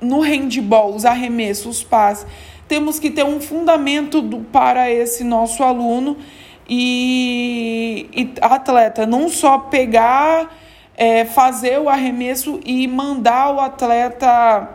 no 0.00 0.20
handball, 0.20 0.94
os 0.94 1.04
arremessos, 1.04 1.78
os 1.78 1.84
passes, 1.84 2.26
temos 2.66 2.98
que 2.98 3.10
ter 3.10 3.24
um 3.24 3.40
fundamento 3.40 4.20
do, 4.20 4.40
para 4.40 4.90
esse 4.90 5.22
nosso 5.22 5.62
aluno 5.62 6.16
e, 6.68 8.08
e 8.12 8.32
atleta, 8.40 9.06
não 9.06 9.28
só 9.28 9.58
pegar, 9.58 10.56
é, 10.96 11.24
fazer 11.24 11.78
o 11.78 11.88
arremesso 11.88 12.60
e 12.64 12.86
mandar 12.88 13.54
o 13.54 13.60
atleta, 13.60 14.70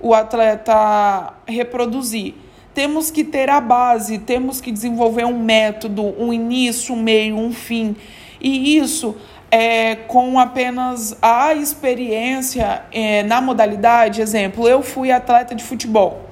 o 0.00 0.14
atleta 0.14 1.34
reproduzir. 1.46 2.34
Temos 2.72 3.10
que 3.10 3.24
ter 3.24 3.50
a 3.50 3.60
base, 3.60 4.18
temos 4.18 4.60
que 4.60 4.70
desenvolver 4.70 5.24
um 5.24 5.42
método, 5.42 6.14
um 6.22 6.32
início, 6.32 6.94
um 6.94 7.02
meio, 7.02 7.36
um 7.36 7.52
fim. 7.52 7.96
E 8.40 8.76
isso 8.76 9.16
é, 9.50 9.96
com 9.96 10.38
apenas 10.38 11.16
a 11.22 11.54
experiência 11.54 12.82
é, 12.92 13.22
na 13.22 13.40
modalidade, 13.40 14.20
exemplo, 14.20 14.68
eu 14.68 14.82
fui 14.82 15.10
atleta 15.10 15.54
de 15.54 15.64
futebol. 15.64 16.28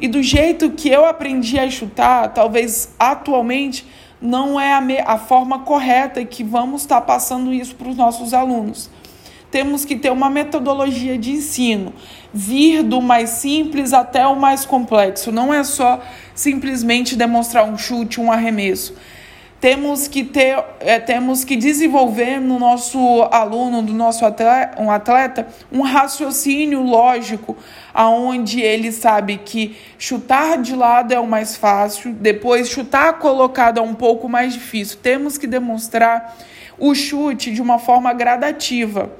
E 0.00 0.08
do 0.08 0.22
jeito 0.22 0.70
que 0.70 0.88
eu 0.88 1.04
aprendi 1.04 1.58
a 1.58 1.68
chutar, 1.70 2.32
talvez 2.32 2.94
atualmente 2.98 3.86
não 4.20 4.58
é 4.58 4.72
a, 4.72 4.80
me, 4.80 4.98
a 4.98 5.18
forma 5.18 5.60
correta 5.60 6.24
que 6.24 6.42
vamos 6.42 6.82
estar 6.82 7.00
passando 7.02 7.52
isso 7.52 7.74
para 7.74 7.88
os 7.88 7.96
nossos 7.96 8.32
alunos. 8.32 8.90
Temos 9.50 9.84
que 9.84 9.94
ter 9.94 10.10
uma 10.10 10.28
metodologia 10.28 11.16
de 11.16 11.30
ensino, 11.30 11.92
vir 12.32 12.82
do 12.82 13.00
mais 13.00 13.30
simples 13.30 13.92
até 13.92 14.26
o 14.26 14.34
mais 14.34 14.64
complexo. 14.64 15.30
Não 15.30 15.54
é 15.54 15.62
só 15.62 16.00
simplesmente 16.34 17.14
demonstrar 17.14 17.64
um 17.64 17.78
chute, 17.78 18.20
um 18.20 18.32
arremesso 18.32 18.94
temos 19.64 20.06
que 20.06 20.22
ter, 20.22 20.62
é, 20.78 21.00
temos 21.00 21.42
que 21.42 21.56
desenvolver 21.56 22.38
no 22.38 22.58
nosso 22.58 22.98
aluno, 23.30 23.80
do 23.80 23.94
nosso 23.94 24.26
atleta, 24.26 24.78
um 24.78 24.90
atleta, 24.90 25.48
um 25.72 25.80
raciocínio 25.80 26.82
lógico, 26.82 27.56
aonde 27.94 28.60
ele 28.60 28.92
sabe 28.92 29.38
que 29.38 29.74
chutar 29.98 30.60
de 30.60 30.76
lado 30.76 31.14
é 31.14 31.18
o 31.18 31.26
mais 31.26 31.56
fácil, 31.56 32.12
depois 32.12 32.68
chutar 32.68 33.14
colocado 33.14 33.78
é 33.78 33.82
um 33.82 33.94
pouco 33.94 34.28
mais 34.28 34.52
difícil. 34.52 34.98
Temos 35.02 35.38
que 35.38 35.46
demonstrar 35.46 36.36
o 36.78 36.94
chute 36.94 37.50
de 37.50 37.62
uma 37.62 37.78
forma 37.78 38.12
gradativa 38.12 39.12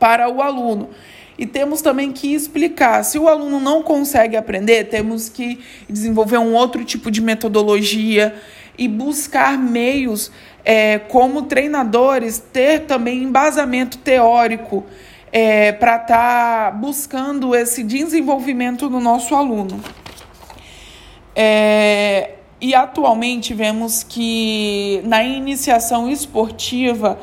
para 0.00 0.30
o 0.30 0.40
aluno. 0.40 0.88
E 1.36 1.44
temos 1.44 1.82
também 1.82 2.10
que 2.10 2.34
explicar. 2.34 3.04
Se 3.04 3.18
o 3.18 3.28
aluno 3.28 3.60
não 3.60 3.82
consegue 3.82 4.34
aprender, 4.34 4.84
temos 4.84 5.28
que 5.28 5.60
desenvolver 5.88 6.38
um 6.38 6.54
outro 6.54 6.84
tipo 6.84 7.10
de 7.10 7.20
metodologia 7.20 8.34
e 8.78 8.86
buscar 8.86 9.58
meios, 9.58 10.30
é, 10.64 10.98
como 10.98 11.42
treinadores, 11.42 12.38
ter 12.38 12.86
também 12.86 13.24
embasamento 13.24 13.98
teórico 13.98 14.86
é, 15.32 15.72
para 15.72 15.96
estar 15.96 16.06
tá 16.06 16.70
buscando 16.70 17.54
esse 17.54 17.82
desenvolvimento 17.82 18.88
no 18.88 19.00
nosso 19.00 19.34
aluno. 19.34 19.80
É, 21.34 22.34
e 22.60 22.74
atualmente 22.74 23.54
vemos 23.54 24.02
que 24.02 25.00
na 25.04 25.22
iniciação 25.22 26.08
esportiva 26.08 27.18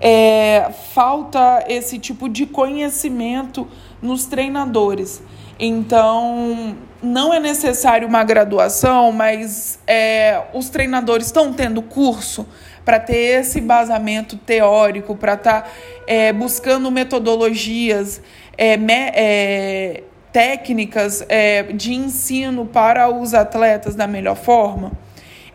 é, 0.00 0.70
falta 0.94 1.64
esse 1.68 1.98
tipo 1.98 2.28
de 2.28 2.46
conhecimento 2.46 3.66
nos 4.00 4.26
treinadores. 4.26 5.22
Então, 5.58 6.76
não 7.02 7.32
é 7.32 7.38
necessário 7.38 8.06
uma 8.06 8.24
graduação, 8.24 9.12
mas 9.12 9.78
é, 9.86 10.42
os 10.52 10.68
treinadores 10.68 11.26
estão 11.26 11.52
tendo 11.52 11.80
curso 11.82 12.46
para 12.84 12.98
ter 12.98 13.40
esse 13.40 13.60
embasamento 13.60 14.36
teórico, 14.36 15.14
para 15.14 15.34
estar 15.34 15.62
tá, 15.62 15.68
é, 16.06 16.32
buscando 16.32 16.90
metodologias, 16.90 18.20
é, 18.56 18.76
me, 18.76 18.94
é, 18.94 20.02
técnicas 20.32 21.24
é, 21.28 21.64
de 21.64 21.92
ensino 21.94 22.66
para 22.66 23.08
os 23.10 23.34
atletas 23.34 23.94
da 23.94 24.06
melhor 24.06 24.36
forma. 24.36 24.92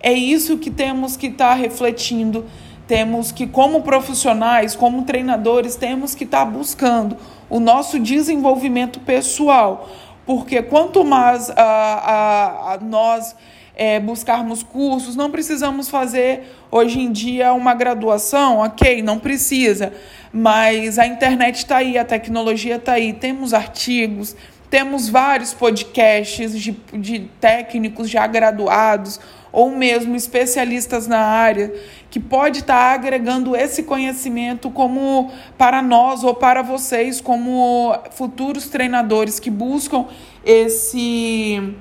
É 0.02 0.14
isso 0.14 0.58
que 0.58 0.70
temos 0.70 1.18
que 1.18 1.28
estar 1.28 1.50
tá 1.50 1.54
refletindo, 1.56 2.46
temos 2.88 3.32
que, 3.32 3.48
como 3.48 3.82
profissionais, 3.82 4.76
como 4.76 5.04
treinadores, 5.04 5.76
temos 5.76 6.14
que 6.14 6.26
estar 6.26 6.46
tá 6.46 6.52
buscando 6.52 7.18
o 7.50 7.60
nosso 7.60 8.00
desenvolvimento 8.00 9.00
pessoal. 9.00 9.90
Porque 10.26 10.62
quanto 10.62 11.04
mais 11.04 11.50
a, 11.50 11.54
a, 11.56 12.74
a 12.74 12.78
nós 12.80 13.36
é, 13.76 14.00
buscarmos 14.00 14.64
cursos, 14.64 15.16
não 15.16 15.30
precisamos 15.32 15.90
fazer 15.90 16.56
hoje 16.72 17.00
em 17.00 17.12
dia 17.12 17.54
uma 17.54 17.74
graduação, 17.74 18.60
ok, 18.60 19.02
não 19.02 19.20
precisa, 19.20 19.92
mas 20.32 20.98
a 21.00 21.06
internet 21.06 21.58
está 21.58 21.78
aí, 21.78 21.98
a 21.98 22.06
tecnologia 22.06 22.76
está 22.76 22.94
aí, 22.94 23.14
temos 23.14 23.54
artigos, 23.54 24.36
temos 24.70 25.10
vários 25.10 25.54
podcasts 25.54 26.60
de, 26.60 26.72
de 26.94 27.30
técnicos 27.40 28.10
já 28.10 28.26
graduados 28.26 29.20
ou 29.54 29.70
mesmo 29.70 30.16
especialistas 30.16 31.06
na 31.08 31.20
área 31.20 31.72
que 32.10 32.20
pode 32.20 32.60
estar 32.60 32.74
tá 32.74 32.94
agregando 32.94 33.56
esse 33.56 33.84
conhecimento 33.84 34.72
como 34.72 35.32
para 35.58 35.82
nós 35.82 36.24
ou 36.24 36.34
para 36.34 36.64
vocês 36.64 37.22
como 37.22 37.96
futuros 38.12 38.68
treinadores 38.68 39.40
que 39.40 39.52
buscam 39.52 40.06
esse 40.44 41.76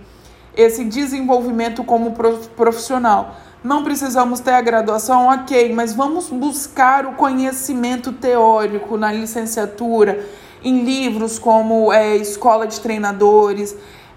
esse 0.54 0.84
desenvolvimento 0.84 1.82
como 1.82 2.12
profissional. 2.54 3.36
Não 3.64 3.82
precisamos 3.82 4.40
ter 4.40 4.52
a 4.52 4.60
graduação, 4.60 5.28
ok, 5.28 5.72
mas 5.72 5.94
vamos 5.94 6.28
buscar 6.28 7.06
o 7.06 7.12
conhecimento 7.12 8.12
teórico 8.12 8.98
na 8.98 9.10
licenciatura, 9.10 10.26
em 10.62 10.84
livros 10.84 11.38
como 11.38 11.90
é, 11.92 12.16
Escola 12.16 12.66
de 12.66 12.80
Treinadores. 12.80 13.74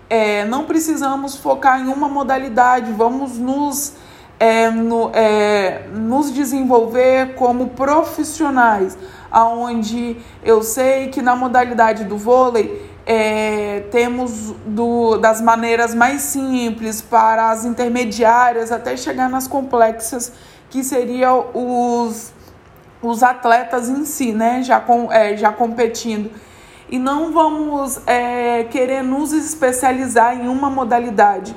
É, 0.10 0.46
não 0.46 0.66
precisamos 0.66 1.36
focar 1.36 1.80
em 1.82 1.88
uma 1.88 2.08
modalidade, 2.08 2.92
vamos 2.92 3.38
nos, 3.38 3.94
é, 4.40 4.70
no, 4.70 5.10
é, 5.14 5.88
nos 5.92 6.32
desenvolver 6.32 7.34
como 7.36 7.70
profissionais, 7.70 8.98
aonde 9.32 10.18
eu 10.44 10.62
sei 10.62 11.08
que 11.08 11.22
na 11.22 11.36
modalidade 11.36 12.04
do 12.04 12.18
vôlei 12.18 12.96
é, 13.06 13.84
temos 13.92 14.54
do, 14.66 15.18
das 15.18 15.40
maneiras 15.40 15.94
mais 15.94 16.22
simples 16.22 17.02
para 17.02 17.52
as 17.52 17.64
intermediárias 17.64 18.72
até 18.72 18.98
chegar 18.98 19.30
nas 19.30 19.48
complexas, 19.48 20.32
que 20.70 20.84
seriam 20.84 21.48
os, 21.54 22.34
os 23.02 23.22
atletas 23.22 23.90
em 23.90 24.04
si, 24.06 24.32
né? 24.32 24.64
Já, 24.64 24.80
com, 24.80 25.12
é, 25.12 25.38
já 25.38 25.52
competindo. 25.52 26.32
E 26.90 27.00
não 27.00 27.32
vamos 27.32 28.00
é, 28.08 28.64
querer 28.66 29.04
nos 29.04 29.34
especializar 29.34 30.40
em 30.40 30.48
uma 30.48 30.70
modalidade. 30.70 31.56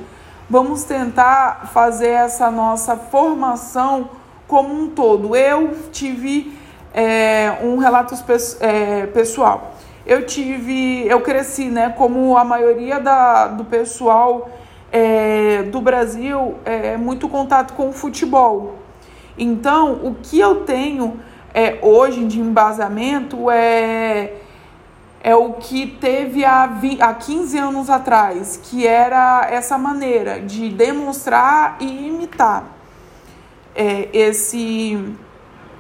Vamos 0.49 0.85
tentar 0.85 1.71
fazer 1.73 2.09
essa 2.09 2.51
nossa 2.51 2.97
formação 2.97 4.11
como 4.47 4.73
um 4.73 4.89
todo. 4.89 5.37
Eu 5.37 5.77
tive 5.93 6.59
é, 6.95 7.59
um 7.63 7.77
relato 7.77 8.15
é, 8.61 9.07
pessoal 9.07 9.75
eu 10.09 10.25
tive, 10.25 11.07
eu 11.07 11.21
cresci, 11.21 11.67
né, 11.67 11.91
como 11.95 12.35
a 12.39 12.43
maioria 12.43 12.99
da, 12.99 13.47
do 13.47 13.63
pessoal 13.63 14.49
é, 14.91 15.65
do 15.65 15.83
Brasil, 15.83 16.55
é 16.65 16.97
muito 16.97 17.29
contato 17.29 17.75
com 17.75 17.91
o 17.91 17.93
futebol. 17.93 18.77
Então, 19.37 20.01
o 20.03 20.15
que 20.15 20.41
eu 20.41 20.63
tenho 20.63 21.21
é, 21.53 21.79
hoje 21.83 22.25
de 22.25 22.41
embasamento 22.41 23.51
é, 23.51 24.33
é 25.29 25.37
o 25.37 25.53
que 25.53 25.87
teve 25.87 26.43
há, 26.43 26.71
há 27.01 27.13
15 27.13 27.59
anos 27.59 27.91
atrás, 27.91 28.59
que 28.63 28.87
era 28.87 29.47
essa 29.51 29.77
maneira 29.77 30.41
de 30.41 30.71
demonstrar 30.71 31.77
e 31.81 32.09
imitar 32.09 32.65
é, 33.75 34.09
esse 34.11 35.15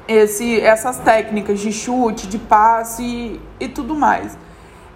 esse, 0.06 0.60
essas 0.60 0.98
técnicas 0.98 1.60
de 1.60 1.72
chute, 1.72 2.26
de 2.26 2.38
passe 2.38 3.02
e, 3.02 3.40
e 3.58 3.68
tudo 3.68 3.94
mais. 3.94 4.36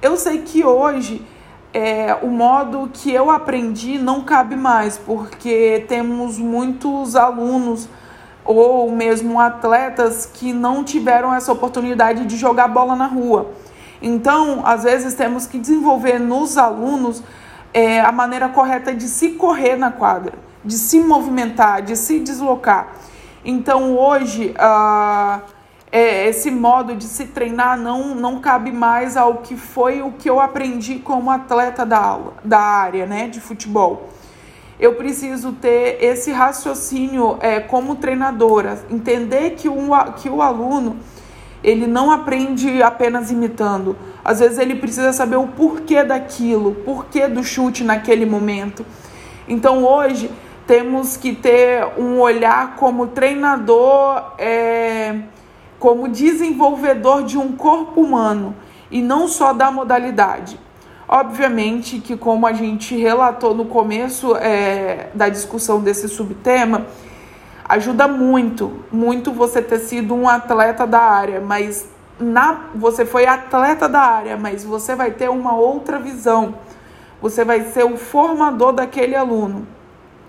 Eu 0.03 0.19
sei 0.19 0.43
que 0.43 0.63
hoje 0.63 1.25
é, 1.73 2.15
o 2.21 2.29
modo 2.29 2.91
que 2.93 3.11
eu 3.11 3.31
aprendi 3.31 3.97
não 3.97 4.21
cabe 4.21 4.55
mais, 4.55 4.99
porque 4.99 5.83
temos 5.89 6.37
muitos 6.37 7.17
alunos 7.17 7.89
ou 8.45 8.91
mesmo 8.91 9.41
atletas 9.41 10.27
que 10.27 10.53
não 10.53 10.85
tiveram 10.85 11.35
essa 11.35 11.51
oportunidade 11.51 12.27
de 12.27 12.37
jogar 12.37 12.69
bola 12.69 12.95
na 12.95 13.07
rua. 13.07 13.51
Então, 14.03 14.67
às 14.67 14.83
vezes, 14.83 15.15
temos 15.15 15.47
que 15.47 15.59
desenvolver 15.59 16.19
nos 16.19 16.59
alunos 16.59 17.23
é, 17.73 18.01
a 18.01 18.13
maneira 18.13 18.49
correta 18.49 18.93
de 18.93 19.09
se 19.09 19.31
correr 19.31 19.77
na 19.77 19.91
quadra, 19.91 20.35
de 20.65 20.75
se 20.75 21.01
movimentar, 21.01 21.83
de 21.83 21.97
se 21.97 22.19
deslocar. 22.19 22.93
Então 23.45 23.97
hoje 23.97 24.55
uh, 24.57 25.43
é, 25.91 26.29
esse 26.29 26.51
modo 26.51 26.95
de 26.95 27.05
se 27.05 27.27
treinar 27.27 27.79
não, 27.79 28.15
não 28.15 28.41
cabe 28.41 28.71
mais 28.71 29.17
ao 29.17 29.39
que 29.39 29.57
foi 29.57 30.01
o 30.01 30.13
que 30.13 30.31
eu 30.31 30.41
aprendi 30.41 31.01
como 31.01 31.31
atleta 31.31 31.85
da 31.85 31.99
aula, 31.99 32.35
da 32.45 32.61
área 32.61 33.07
né, 33.07 33.29
de 33.29 33.41
futebol. 33.41 34.11
Eu 34.79 34.95
preciso 34.95 35.53
ter 35.53 36.03
esse 36.03 36.33
raciocínio 36.33 37.37
é, 37.41 37.61
como 37.61 37.97
treinadora, 37.97 38.85
entender 38.91 39.51
que, 39.51 39.69
um, 39.69 39.91
que 40.17 40.29
o 40.29 40.41
aluno 40.41 40.97
ele 41.63 41.87
não 41.87 42.11
aprende 42.11 42.83
apenas 42.83 43.31
imitando. 43.31 43.97
Às 44.25 44.41
vezes 44.41 44.59
ele 44.59 44.75
precisa 44.75 45.13
saber 45.13 45.37
o 45.37 45.47
porquê 45.47 46.03
daquilo, 46.03 46.71
o 46.71 46.75
porquê 46.75 47.29
do 47.29 47.43
chute 47.43 47.85
naquele 47.85 48.27
momento. 48.27 48.85
Então 49.49 49.85
hoje 49.85 50.31
temos 50.67 51.17
que 51.17 51.35
ter 51.35 51.87
um 51.99 52.21
olhar 52.21 52.77
como 52.77 53.09
treinador, 53.09 54.33
é, 54.39 55.19
como 55.79 56.09
desenvolvedor 56.09 57.25
de 57.25 57.37
um 57.37 57.53
corpo 57.53 58.01
humano 58.01 58.55
e 58.91 59.03
não 59.03 59.27
só 59.27 59.53
da 59.53 59.71
modalidade. 59.71 60.59
Obviamente 61.09 61.99
que, 61.99 62.17
como 62.17 62.47
a 62.47 62.53
gente 62.53 62.97
relatou 62.97 63.55
no 63.55 63.67
começo 63.67 64.35
é, 64.37 65.09
da 65.13 65.29
discussão 65.29 65.81
desse 65.81 66.09
subtema, 66.09 66.87
ajuda 67.73 68.07
muito, 68.07 68.85
muito 68.93 69.33
você 69.33 69.63
ter 69.63 69.79
sido 69.79 70.15
um 70.15 70.29
atleta 70.29 70.87
da 70.87 71.01
área, 71.01 71.41
mas 71.41 71.89
na, 72.21 72.67
você 72.75 73.07
foi 73.07 73.25
atleta 73.25 73.89
da 73.89 74.01
área, 74.01 74.37
mas 74.37 74.63
você 74.63 74.95
vai 74.95 75.11
ter 75.13 75.31
uma 75.31 75.55
outra 75.55 75.99
visão. 75.99 76.57
Você 77.23 77.47
vai 77.47 77.63
ser 77.73 77.85
o 77.85 77.97
formador 77.97 78.75
daquele 78.75 79.17
aluno. 79.17 79.67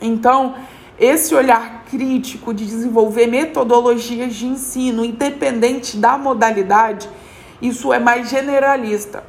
Então, 0.02 0.56
esse 0.98 1.36
olhar 1.36 1.84
crítico 1.84 2.54
de 2.54 2.66
desenvolver 2.66 3.28
metodologias 3.28 4.34
de 4.34 4.46
ensino, 4.46 5.04
independente 5.04 5.98
da 5.98 6.18
modalidade, 6.18 7.10
isso 7.62 7.92
é 7.92 8.00
mais 8.00 8.30
generalista. 8.30 9.22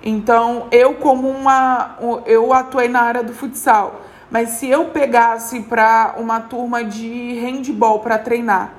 Então, 0.00 0.68
eu 0.70 0.94
como 0.94 1.28
uma 1.28 1.96
eu 2.26 2.52
atuei 2.52 2.88
na 2.88 3.00
área 3.00 3.24
do 3.24 3.34
futsal, 3.34 4.02
mas 4.30 4.50
se 4.50 4.68
eu 4.68 4.86
pegasse 4.86 5.60
para 5.60 6.14
uma 6.18 6.40
turma 6.40 6.84
de 6.84 7.34
handball 7.40 7.98
para 7.98 8.18
treinar, 8.18 8.74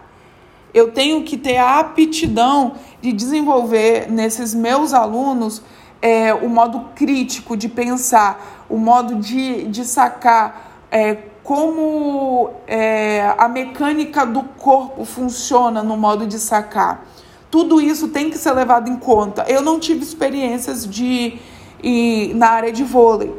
eu 0.74 0.92
tenho 0.92 1.24
que 1.24 1.38
ter 1.38 1.58
a 1.58 1.80
aptidão 1.80 2.74
de 3.02 3.12
desenvolver 3.12 4.10
nesses 4.10 4.54
meus 4.54 4.94
alunos 4.94 5.62
é, 6.02 6.34
o 6.34 6.48
modo 6.48 6.88
crítico 6.96 7.58
de 7.58 7.68
pensar, 7.68 8.66
o 8.70 8.78
modo 8.78 9.16
de, 9.16 9.68
de 9.68 9.84
sacar 9.86 10.86
é, 10.90 11.18
como 11.44 12.52
é, 12.66 13.34
a 13.38 13.48
mecânica 13.48 14.26
do 14.26 14.44
corpo 14.44 15.04
funciona 15.04 15.84
no 15.84 15.98
modo 15.98 16.26
de 16.26 16.40
sacar. 16.40 17.06
Tudo 17.50 17.82
isso 17.82 18.08
tem 18.08 18.30
que 18.30 18.38
ser 18.38 18.54
levado 18.54 18.90
em 18.90 18.96
conta. 18.96 19.44
Eu 19.48 19.62
não 19.62 19.80
tive 19.80 20.02
experiências 20.02 20.88
de 20.88 21.38
e, 21.84 22.32
na 22.36 22.50
área 22.50 22.72
de 22.72 22.84
vôlei, 22.84 23.34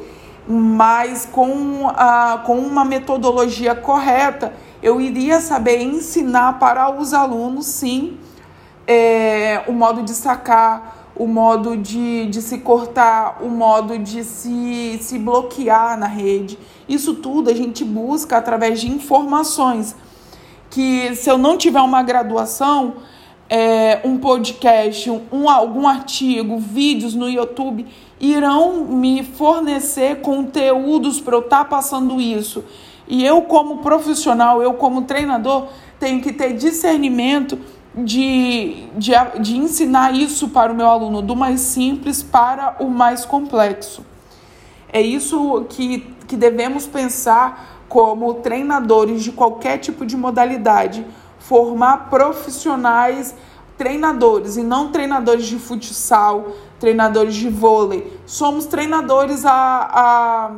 mas 0.46 1.26
com, 1.30 1.88
a, 1.88 2.42
com 2.44 2.58
uma 2.58 2.84
metodologia 2.84 3.74
correta, 3.74 4.52
eu 4.82 5.00
iria 5.00 5.40
saber 5.40 5.80
ensinar 5.80 6.58
para 6.58 6.90
os 6.90 7.14
alunos, 7.14 7.66
sim, 7.66 8.18
é, 8.86 9.62
o 9.68 9.72
modo 9.72 10.02
de 10.02 10.12
sacar, 10.12 11.10
o 11.14 11.26
modo 11.26 11.76
de, 11.76 12.26
de 12.26 12.42
se 12.42 12.58
cortar, 12.58 13.38
o 13.42 13.48
modo 13.48 13.98
de 13.98 14.24
se, 14.24 14.98
se 15.00 15.18
bloquear 15.18 15.98
na 15.98 16.06
rede. 16.06 16.58
Isso 16.88 17.14
tudo 17.14 17.50
a 17.50 17.54
gente 17.54 17.84
busca 17.84 18.36
através 18.36 18.80
de 18.80 18.90
informações. 18.90 19.94
Que 20.70 21.14
se 21.14 21.30
eu 21.30 21.36
não 21.36 21.56
tiver 21.56 21.80
uma 21.80 22.02
graduação, 22.02 22.94
é, 23.48 24.00
um 24.02 24.16
podcast, 24.16 25.10
um, 25.30 25.48
algum 25.48 25.86
artigo, 25.86 26.58
vídeos 26.58 27.14
no 27.14 27.28
YouTube 27.28 27.86
irão 28.22 28.84
me 28.84 29.24
fornecer 29.24 30.20
conteúdos 30.20 31.20
para 31.20 31.34
eu 31.34 31.40
estar 31.40 31.58
tá 31.58 31.64
passando 31.64 32.20
isso. 32.20 32.64
E 33.08 33.26
eu, 33.26 33.42
como 33.42 33.78
profissional, 33.78 34.62
eu, 34.62 34.74
como 34.74 35.02
treinador, 35.02 35.66
tenho 35.98 36.22
que 36.22 36.32
ter 36.32 36.52
discernimento 36.52 37.58
de, 37.92 38.86
de, 38.96 39.12
de 39.40 39.56
ensinar 39.56 40.14
isso 40.14 40.48
para 40.48 40.72
o 40.72 40.74
meu 40.74 40.88
aluno, 40.88 41.20
do 41.20 41.34
mais 41.34 41.60
simples 41.60 42.22
para 42.22 42.76
o 42.78 42.88
mais 42.88 43.24
complexo. 43.24 44.06
É 44.92 45.00
isso 45.00 45.66
que, 45.68 46.06
que 46.28 46.36
devemos 46.36 46.86
pensar 46.86 47.84
como 47.88 48.34
treinadores 48.34 49.22
de 49.22 49.32
qualquer 49.32 49.78
tipo 49.78 50.06
de 50.06 50.16
modalidade, 50.16 51.04
formar 51.40 52.08
profissionais 52.08 53.34
treinadores 53.82 54.56
e 54.56 54.62
não 54.62 54.92
treinadores 54.92 55.44
de 55.44 55.58
futsal, 55.58 56.52
treinadores 56.78 57.34
de 57.34 57.48
vôlei. 57.48 58.16
Somos 58.24 58.64
treinadores 58.66 59.44
a, 59.44 59.50
a, 59.52 60.52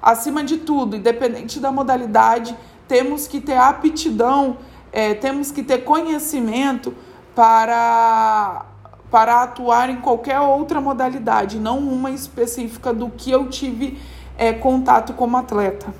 acima 0.00 0.44
de 0.44 0.58
tudo, 0.58 0.94
independente 0.94 1.58
da 1.58 1.72
modalidade, 1.72 2.56
temos 2.86 3.26
que 3.26 3.40
ter 3.40 3.56
aptidão, 3.56 4.58
é, 4.92 5.12
temos 5.12 5.50
que 5.50 5.64
ter 5.64 5.78
conhecimento 5.78 6.94
para, 7.34 8.64
para 9.10 9.42
atuar 9.42 9.90
em 9.90 9.96
qualquer 9.96 10.38
outra 10.38 10.80
modalidade, 10.80 11.58
não 11.58 11.80
uma 11.80 12.12
específica 12.12 12.92
do 12.92 13.10
que 13.10 13.32
eu 13.32 13.48
tive 13.48 13.98
é, 14.38 14.52
contato 14.52 15.14
como 15.14 15.36
atleta. 15.36 15.92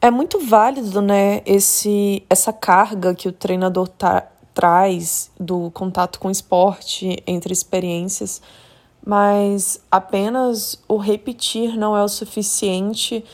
É 0.00 0.10
muito 0.10 0.38
válido, 0.38 1.00
né, 1.00 1.40
esse, 1.46 2.22
essa 2.28 2.52
carga 2.52 3.14
que 3.14 3.26
o 3.26 3.32
treinador 3.32 3.88
tá, 3.88 4.28
traz 4.54 5.30
do 5.38 5.70
contato 5.72 6.20
com 6.20 6.30
esporte, 6.30 7.20
entre 7.26 7.52
experiências, 7.52 8.40
mas 9.04 9.80
apenas 9.90 10.80
o 10.88 10.96
repetir 10.96 11.76
não 11.76 11.96
é 11.96 12.02
o 12.02 12.08
suficiente, 12.08 13.24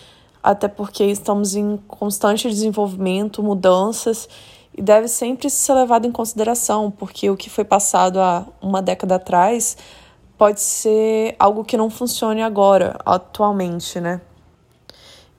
até 0.42 0.66
porque 0.66 1.04
estamos 1.04 1.54
em 1.54 1.76
constante 1.87 2.48
desenvolvimento, 2.48 3.42
mudanças, 3.42 4.28
e 4.76 4.80
deve 4.80 5.06
sempre 5.06 5.50
ser 5.50 5.74
levado 5.74 6.06
em 6.06 6.12
consideração, 6.12 6.90
porque 6.90 7.28
o 7.28 7.37
que 7.37 7.50
foi 7.50 7.64
passado 7.64 8.18
há 8.18 8.46
uma 8.61 8.80
década 8.80 9.16
atrás 9.16 9.76
pode 10.38 10.61
ser 10.61 11.37
algo 11.38 11.64
que 11.64 11.76
não 11.76 11.90
funcione 11.90 12.42
agora, 12.42 12.98
atualmente, 13.04 14.00
né? 14.00 14.22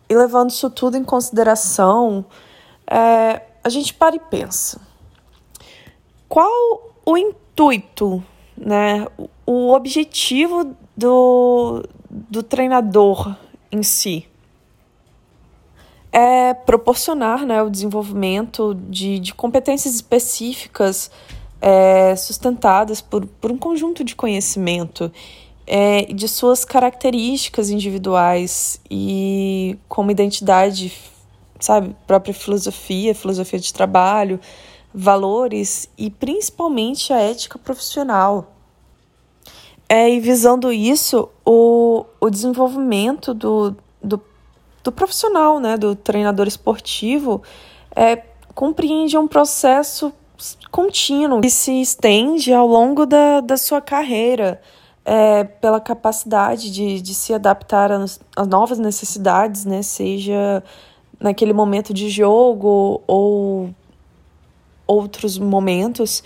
E 0.08 0.15
levando 0.15 0.52
isso 0.52 0.70
tudo 0.70 0.96
em 0.96 1.04
consideração, 1.04 2.24
é, 2.86 3.41
a 3.63 3.70
gente 3.70 3.94
para 3.94 4.15
e 4.15 4.20
pensa 4.20 4.90
qual 6.32 6.94
o 7.06 7.17
intuito, 7.17 8.24
né, 8.56 9.06
o 9.46 9.74
objetivo 9.74 10.74
do, 10.96 11.84
do 12.10 12.41
treinador 12.41 13.36
em 13.70 13.84
si? 13.84 14.26
É 16.10 16.54
proporcionar 16.54 17.46
né, 17.46 17.62
o 17.62 17.70
desenvolvimento 17.70 18.74
de, 18.88 19.20
de 19.20 19.34
competências 19.34 19.94
específicas 19.94 21.12
é, 21.60 22.15
sustentadas 22.15 23.02
por, 23.02 23.26
por 23.26 23.52
um 23.52 23.58
conjunto 23.58 24.02
de 24.02 24.15
conhecimento 24.15 25.12
é, 25.67 26.06
de 26.13 26.30
suas 26.30 26.63
características 26.63 27.70
individuais 27.70 28.80
e 28.89 29.78
como 29.89 30.12
identidade, 30.12 30.94
sabe, 31.60 31.94
própria 32.08 32.34
filosofia, 32.34 33.13
filosofia 33.13 33.60
de 33.60 33.74
trabalho, 33.74 34.39
valores 34.93 35.89
e 35.97 36.10
principalmente 36.10 37.13
a 37.13 37.19
ética 37.19 37.58
profissional. 37.58 38.54
É, 39.88 40.10
e 40.10 40.19
visando 40.19 40.71
isso, 40.71 41.30
o, 41.45 42.06
o 42.19 42.30
desenvolvimento 42.30 43.34
do, 43.34 43.75
do, 44.01 44.21
do 44.84 44.91
profissional, 44.91 45.60
né, 45.60 45.75
do 45.77 45.95
treinador 45.95 46.47
esportivo, 46.47 47.41
é, 47.95 48.15
compreende 48.56 49.17
um 49.17 49.27
processo 49.27 50.13
contínuo 50.71 51.41
que 51.41 51.49
se 51.49 51.82
estende 51.82 52.54
ao 52.54 52.67
longo 52.67 53.06
da, 53.06 53.41
da 53.41 53.58
sua 53.58 53.82
carreira, 53.82 54.62
é, 55.04 55.43
pela 55.43 55.80
capacidade 55.80 56.71
de, 56.71 57.01
de 57.01 57.13
se 57.13 57.34
adaptar 57.34 57.91
às, 57.91 58.19
novas 58.47 58.80
necessidades, 58.80 59.65
né, 59.65 59.82
seja 59.82 60.63
naquele 61.19 61.54
momento 61.54 61.93
de 61.93 62.10
jogo 62.10 63.01
ou 63.06 63.73
outros 64.91 65.38
momentos, 65.38 66.23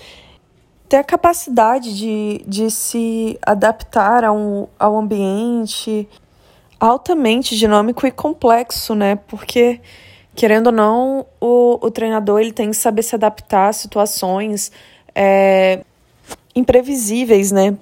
ter 0.87 0.97
a 0.97 1.03
capacidade 1.03 1.95
de, 1.95 2.41
de 2.47 2.69
se 2.69 3.37
adaptar 3.41 4.23
ao, 4.23 4.69
ao 4.79 4.97
ambiente 4.97 6.07
altamente 6.79 7.55
dinâmico 7.57 8.05
e 8.05 8.11
complexo, 8.11 8.93
né? 8.93 9.15
Porque, 9.27 9.81
querendo 10.35 10.67
ou 10.67 10.73
não, 10.73 11.25
o, 11.39 11.79
o 11.85 11.91
treinador 11.91 12.41
ele 12.41 12.51
tem 12.51 12.69
que 12.69 12.77
saber 12.77 13.01
se 13.01 13.15
adaptar 13.15 13.69
a 13.69 13.73
situações 13.73 14.71
é, 15.13 15.83
imprevisíveis, 16.55 17.51
né? 17.51 17.77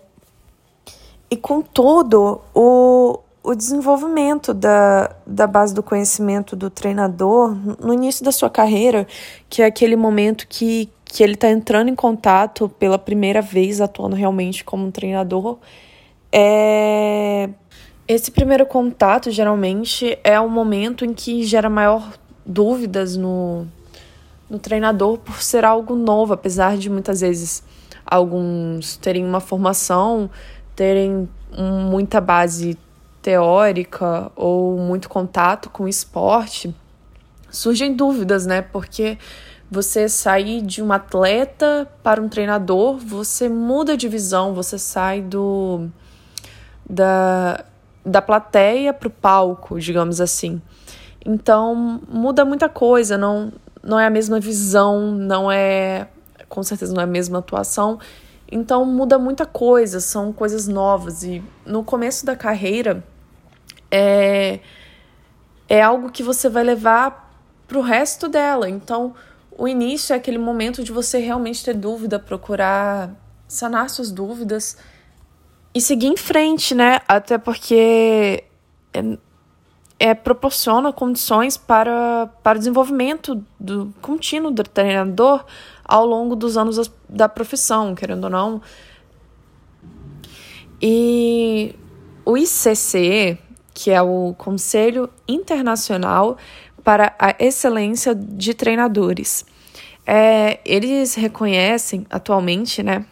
E, 1.30 1.36
contudo, 1.36 2.42
o, 2.54 3.20
o 3.44 3.54
desenvolvimento 3.54 4.54
da, 4.54 5.14
da 5.28 5.46
base 5.46 5.74
do 5.74 5.84
conhecimento 5.84 6.56
do 6.56 6.70
treinador 6.70 7.54
no 7.84 7.94
início 7.94 8.24
da 8.24 8.32
sua 8.32 8.50
carreira, 8.50 9.06
que 9.50 9.62
é 9.62 9.66
aquele 9.66 9.98
momento 9.98 10.48
que, 10.48 10.90
que 11.04 11.22
ele 11.22 11.34
está 11.34 11.50
entrando 11.50 11.90
em 11.90 11.96
contato 11.96 12.70
pela 12.70 12.98
primeira 12.98 13.42
vez, 13.42 13.82
atuando 13.82 14.16
realmente 14.16 14.64
como 14.64 14.86
um 14.86 14.92
treinador, 14.92 15.58
é... 16.32 17.50
esse 18.08 18.32
primeiro 18.32 18.66
contato 18.66 19.30
geralmente 19.30 20.18
é 20.24 20.40
o 20.40 20.50
momento 20.50 21.04
em 21.04 21.14
que 21.14 21.44
gera 21.44 21.70
maior 21.70 22.14
dúvidas 22.46 23.18
no, 23.18 23.68
no 24.50 24.58
treinador 24.58 25.18
por 25.18 25.42
ser 25.42 25.66
algo 25.66 25.96
novo, 25.96 26.32
apesar 26.32 26.78
de 26.78 26.90
muitas 26.90 27.20
vezes 27.20 27.62
alguns 28.06 28.96
terem 28.96 29.26
uma 29.26 29.42
formação, 29.42 30.30
terem 30.76 31.28
muita 31.52 32.22
base 32.22 32.78
teórica 33.24 34.30
ou 34.36 34.78
muito 34.78 35.08
contato 35.08 35.70
com 35.70 35.88
esporte, 35.88 36.76
surgem 37.50 37.96
dúvidas, 37.96 38.46
né? 38.46 38.62
Porque 38.62 39.18
você 39.72 40.10
sair 40.10 40.62
de 40.62 40.84
um 40.84 40.92
atleta 40.92 41.90
para 42.04 42.22
um 42.22 42.28
treinador, 42.28 42.98
você 42.98 43.48
muda 43.48 43.96
de 43.96 44.08
visão, 44.08 44.54
você 44.54 44.78
sai 44.78 45.22
do 45.22 45.88
da, 46.88 47.64
da 48.06 48.22
plateia 48.22 48.94
para 48.94 49.08
o 49.08 49.12
palco, 49.12 49.80
digamos 49.80 50.20
assim. 50.20 50.62
Então 51.26 52.02
muda 52.08 52.44
muita 52.44 52.68
coisa, 52.68 53.18
não, 53.18 53.54
não 53.82 53.98
é 53.98 54.06
a 54.06 54.10
mesma 54.10 54.40
visão, 54.40 55.12
não 55.12 55.50
é 55.50 56.08
com 56.50 56.62
certeza 56.62 56.94
não 56.94 57.02
é 57.02 57.06
a 57.06 57.08
mesma 57.08 57.40
atuação. 57.40 58.00
Então 58.52 58.86
muda 58.86 59.18
muita 59.18 59.46
coisa, 59.46 60.02
são 60.02 60.34
coisas 60.34 60.68
novas 60.68 61.24
e 61.24 61.42
no 61.66 61.84
começo 61.84 62.26
da 62.26 62.36
carreira 62.36 63.04
é, 63.96 64.60
é 65.70 65.82
algo 65.84 66.12
que 66.12 66.24
você 66.24 66.50
vai 66.50 66.64
levar 66.64 67.32
para 67.68 67.78
o 67.78 67.82
resto 67.82 68.28
dela. 68.28 68.68
Então, 68.68 69.14
o 69.56 69.68
início 69.68 70.14
é 70.14 70.18
aquele 70.18 70.40
momento 70.40 70.84
de 70.84 70.92
você 70.92 71.20
realmente 71.20 71.64
ter 71.64 71.76
dúvida, 71.76 72.18
procurar 72.18 73.12
sanar 73.48 73.88
suas 73.92 74.12
dúvidas 74.12 74.78
e 75.76 75.80
seguir 75.80 76.08
em 76.08 76.18
frente, 76.18 76.74
né? 76.74 77.02
Até 77.08 77.38
porque 77.38 78.44
é, 78.92 79.18
é, 80.00 80.14
proporciona 80.16 80.92
condições 80.92 81.56
para, 81.56 82.32
para 82.42 82.56
o 82.56 82.60
desenvolvimento 82.60 83.44
do 83.60 83.94
contínuo 84.02 84.50
do 84.50 84.64
treinador 84.64 85.46
ao 85.86 86.04
longo 86.04 86.36
dos 86.36 86.58
anos 86.58 86.92
da 87.08 87.30
profissão, 87.30 87.94
querendo 87.94 88.24
ou 88.24 88.30
não. 88.32 88.62
E 90.82 91.76
o 92.26 92.38
ICC, 92.38 93.38
que 93.74 93.92
é 93.92 94.02
o 94.02 94.36
Conselho 94.38 95.10
Internacional 95.28 96.38
para 96.84 97.16
a 97.18 97.36
Excelência 97.40 98.14
de 98.14 98.54
Treinadores. 98.54 99.46
É, 100.06 100.60
eles 100.66 101.16
reconhecem 101.16 102.06
atualmente, 102.10 102.84
né? 102.84 103.06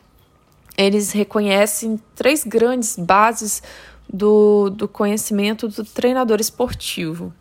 Eles 0.78 1.12
reconhecem 1.12 2.00
três 2.16 2.44
grandes 2.44 2.98
bases 2.98 3.64
do, 4.12 4.70
do 4.70 4.88
conhecimento 4.88 5.68
do 5.68 5.86
treinador 5.86 6.40
esportivo. 6.40 7.34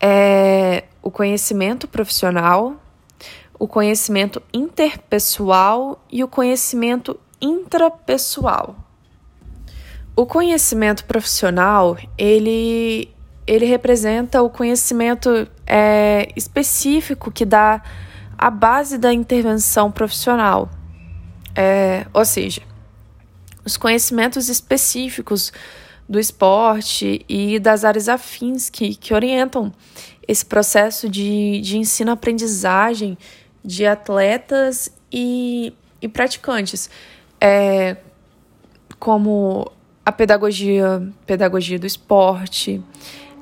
É 0.00 0.84
o 1.02 1.10
conhecimento 1.10 1.86
profissional, 1.86 2.80
o 3.58 3.68
conhecimento 3.68 4.42
interpessoal 4.52 6.02
e 6.10 6.24
o 6.24 6.28
conhecimento 6.28 7.18
intrapessoal. 7.40 8.83
O 10.16 10.26
conhecimento 10.26 11.04
profissional, 11.04 11.98
ele, 12.16 13.08
ele 13.46 13.66
representa 13.66 14.42
o 14.42 14.48
conhecimento 14.48 15.48
é, 15.66 16.28
específico 16.36 17.32
que 17.32 17.44
dá 17.44 17.82
a 18.38 18.48
base 18.48 18.96
da 18.96 19.12
intervenção 19.12 19.90
profissional. 19.90 20.70
É, 21.56 22.06
ou 22.12 22.24
seja, 22.24 22.62
os 23.64 23.76
conhecimentos 23.76 24.48
específicos 24.48 25.52
do 26.08 26.20
esporte 26.20 27.24
e 27.28 27.58
das 27.58 27.84
áreas 27.84 28.08
afins 28.08 28.70
que, 28.70 28.94
que 28.94 29.14
orientam 29.14 29.72
esse 30.28 30.44
processo 30.44 31.08
de, 31.08 31.60
de 31.60 31.78
ensino-aprendizagem 31.78 33.18
de 33.64 33.86
atletas 33.86 34.92
e, 35.10 35.72
e 36.00 36.06
praticantes. 36.06 36.88
É, 37.40 37.96
como 38.98 39.72
a 40.04 40.12
pedagogia, 40.12 41.02
pedagogia 41.26 41.78
do 41.78 41.86
esporte, 41.86 42.82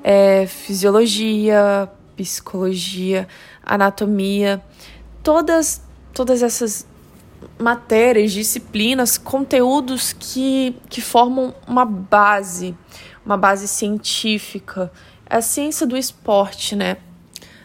é, 0.03 0.47
fisiologia, 0.47 1.91
psicologia, 2.17 3.27
anatomia, 3.65 4.63
todas, 5.23 5.83
todas 6.13 6.43
essas 6.43 6.87
matérias, 7.59 8.33
disciplinas, 8.33 9.19
conteúdos 9.19 10.13
que, 10.13 10.77
que 10.89 11.01
formam 11.01 11.55
uma 11.67 11.85
base, 11.85 12.77
uma 13.25 13.37
base 13.37 13.67
científica. 13.67 14.93
É 15.29 15.37
a 15.37 15.43
ciência 15.43 15.87
do 15.87 15.97
esporte, 15.97 16.77
né? 16.77 16.99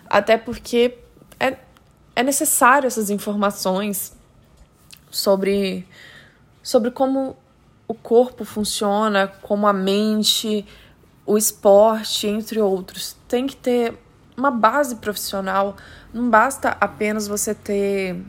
Até 0.10 0.38
porque 0.38 0.98
é, 1.40 1.58
é 2.16 2.24
necessário 2.24 2.88
essas 2.88 3.10
informações 3.10 4.16
sobre, 5.12 5.86
sobre 6.64 6.92
como 6.92 7.36
o 7.88 7.94
corpo 7.94 8.44
funciona, 8.44 9.28
como 9.42 9.66
a 9.66 9.74
mente, 9.74 10.66
o 11.26 11.38
esporte, 11.38 12.28
entre 12.28 12.60
outros. 12.60 13.16
Tem 13.28 13.48
que 13.48 13.56
ter 13.56 13.98
uma 14.36 14.52
base 14.52 14.98
profissional. 14.98 15.76
Não 16.14 16.30
basta 16.30 16.76
apenas 16.82 17.28
você 17.28 17.56
ter 17.56 18.22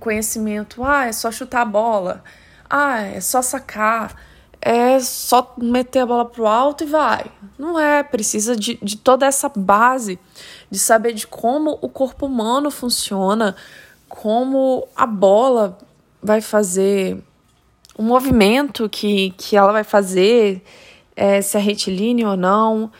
conhecimento. 0.00 0.82
Ah, 0.82 1.06
é 1.06 1.12
só 1.12 1.30
chutar 1.30 1.62
a 1.62 1.66
bola. 1.66 2.24
Ah, 2.68 3.02
é 3.02 3.20
só 3.20 3.42
sacar. 3.42 4.16
É 4.60 4.98
só 4.98 5.54
meter 5.58 6.00
a 6.00 6.06
bola 6.06 6.24
pro 6.24 6.46
alto 6.46 6.84
e 6.84 6.86
vai. 6.86 7.30
Não 7.58 7.78
é. 7.78 8.02
Precisa 8.02 8.56
de, 8.56 8.78
de 8.82 8.96
toda 8.96 9.26
essa 9.26 9.50
base, 9.54 10.18
de 10.70 10.78
saber 10.78 11.12
de 11.12 11.26
como 11.26 11.78
o 11.82 11.88
corpo 11.90 12.24
humano 12.24 12.70
funciona, 12.70 13.54
como 14.08 14.88
a 14.96 15.04
bola 15.06 15.76
vai 16.22 16.40
fazer 16.40 17.22
o 17.96 18.02
movimento 18.02 18.88
que, 18.88 19.30
que 19.36 19.56
ela 19.56 19.72
vai 19.72 19.84
fazer, 19.84 20.62
é, 21.14 21.40
se 21.40 21.56
é 21.56 21.60
retilíneo 21.60 22.30
ou 22.30 22.36
não. 22.36 22.90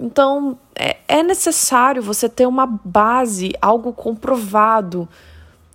Então, 0.00 0.58
é, 0.74 0.96
é 1.06 1.22
necessário 1.22 2.02
você 2.02 2.28
ter 2.28 2.46
uma 2.46 2.66
base, 2.66 3.52
algo 3.60 3.92
comprovado, 3.92 5.08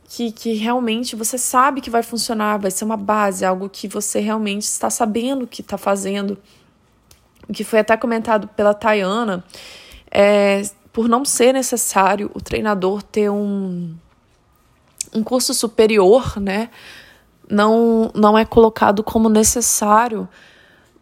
que, 0.08 0.32
que 0.32 0.54
realmente 0.54 1.16
você 1.16 1.38
sabe 1.38 1.82
que 1.82 1.90
vai 1.90 2.04
funcionar, 2.04 2.58
vai 2.58 2.72
ser 2.72 2.86
uma 2.86 2.98
base, 2.98 3.46
algo 3.46 3.70
que 3.70 3.88
você 3.88 4.20
realmente 4.20 4.64
está 4.64 4.90
sabendo 4.90 5.48
que 5.48 5.62
está 5.62 5.78
fazendo. 5.78 6.38
Que 7.52 7.64
foi 7.64 7.80
até 7.80 7.98
comentado 7.98 8.48
pela 8.48 8.74
Tayana, 8.74 9.44
é, 10.10 10.62
por 10.94 11.10
não 11.10 11.26
ser 11.26 11.54
necessário 11.54 12.32
o 12.34 12.40
treinador 12.40 13.04
ter 13.04 13.30
um, 13.30 13.94
um 15.14 15.24
curso 15.24 15.54
superior, 15.54 16.40
né? 16.40 16.70
Não, 17.50 18.12
não 18.16 18.38
é 18.38 18.46
colocado 18.46 19.04
como 19.04 19.30
necessário 19.30 20.28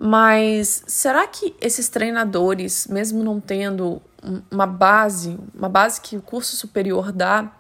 mas 0.04 0.84
será 0.88 1.27
que 1.27 1.56
esses 1.62 1.88
treinadores, 1.88 2.88
mesmo 2.88 3.23
não 3.23 3.39
tendo 3.39 4.01
uma 4.49 4.65
base, 4.65 5.38
uma 5.54 5.69
base 5.69 6.01
que 6.01 6.17
o 6.17 6.21
curso 6.23 6.56
superior 6.56 7.12
dá, 7.12 7.51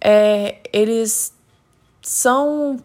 é, 0.00 0.60
eles 0.72 1.34
são 2.00 2.76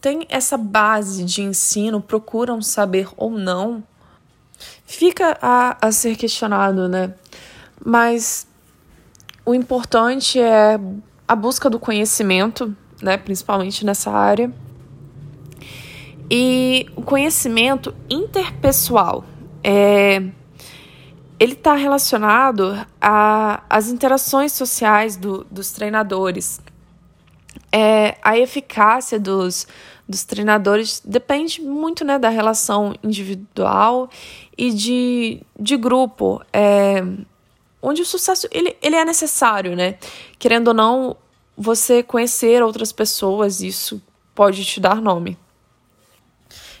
têm 0.00 0.24
essa 0.28 0.56
base 0.56 1.24
de 1.24 1.42
ensino, 1.42 2.00
procuram 2.00 2.62
saber 2.62 3.08
ou 3.16 3.32
não? 3.32 3.82
Fica 4.86 5.36
a, 5.42 5.76
a 5.84 5.90
ser 5.90 6.14
questionado, 6.14 6.88
né? 6.88 7.12
Mas 7.84 8.46
o 9.44 9.56
importante 9.56 10.40
é 10.40 10.78
a 11.26 11.34
busca 11.34 11.68
do 11.68 11.80
conhecimento, 11.80 12.72
né? 13.02 13.16
Principalmente 13.16 13.84
nessa 13.84 14.12
área 14.12 14.54
e 16.30 16.86
o 16.96 17.02
conhecimento 17.02 17.94
interpessoal 18.10 19.24
é, 19.62 20.22
ele 21.38 21.52
está 21.52 21.74
relacionado 21.74 22.86
às 23.00 23.88
interações 23.88 24.52
sociais 24.52 25.16
do, 25.16 25.44
dos 25.50 25.70
treinadores. 25.72 26.60
É, 27.70 28.16
a 28.22 28.38
eficácia 28.38 29.18
dos, 29.18 29.66
dos 30.08 30.24
treinadores 30.24 31.02
depende 31.04 31.60
muito 31.60 32.04
né, 32.04 32.18
da 32.18 32.28
relação 32.28 32.94
individual 33.02 34.08
e 34.56 34.70
de, 34.70 35.42
de 35.58 35.76
grupo, 35.76 36.40
é, 36.52 37.04
onde 37.82 38.02
o 38.02 38.06
sucesso 38.06 38.48
ele, 38.50 38.76
ele 38.80 38.96
é 38.96 39.04
necessário, 39.04 39.76
né? 39.76 39.98
Querendo 40.38 40.68
ou 40.68 40.74
não, 40.74 41.16
você 41.56 42.02
conhecer 42.02 42.62
outras 42.62 42.92
pessoas, 42.92 43.60
isso 43.60 44.00
pode 44.34 44.64
te 44.64 44.80
dar 44.80 45.02
nome. 45.02 45.36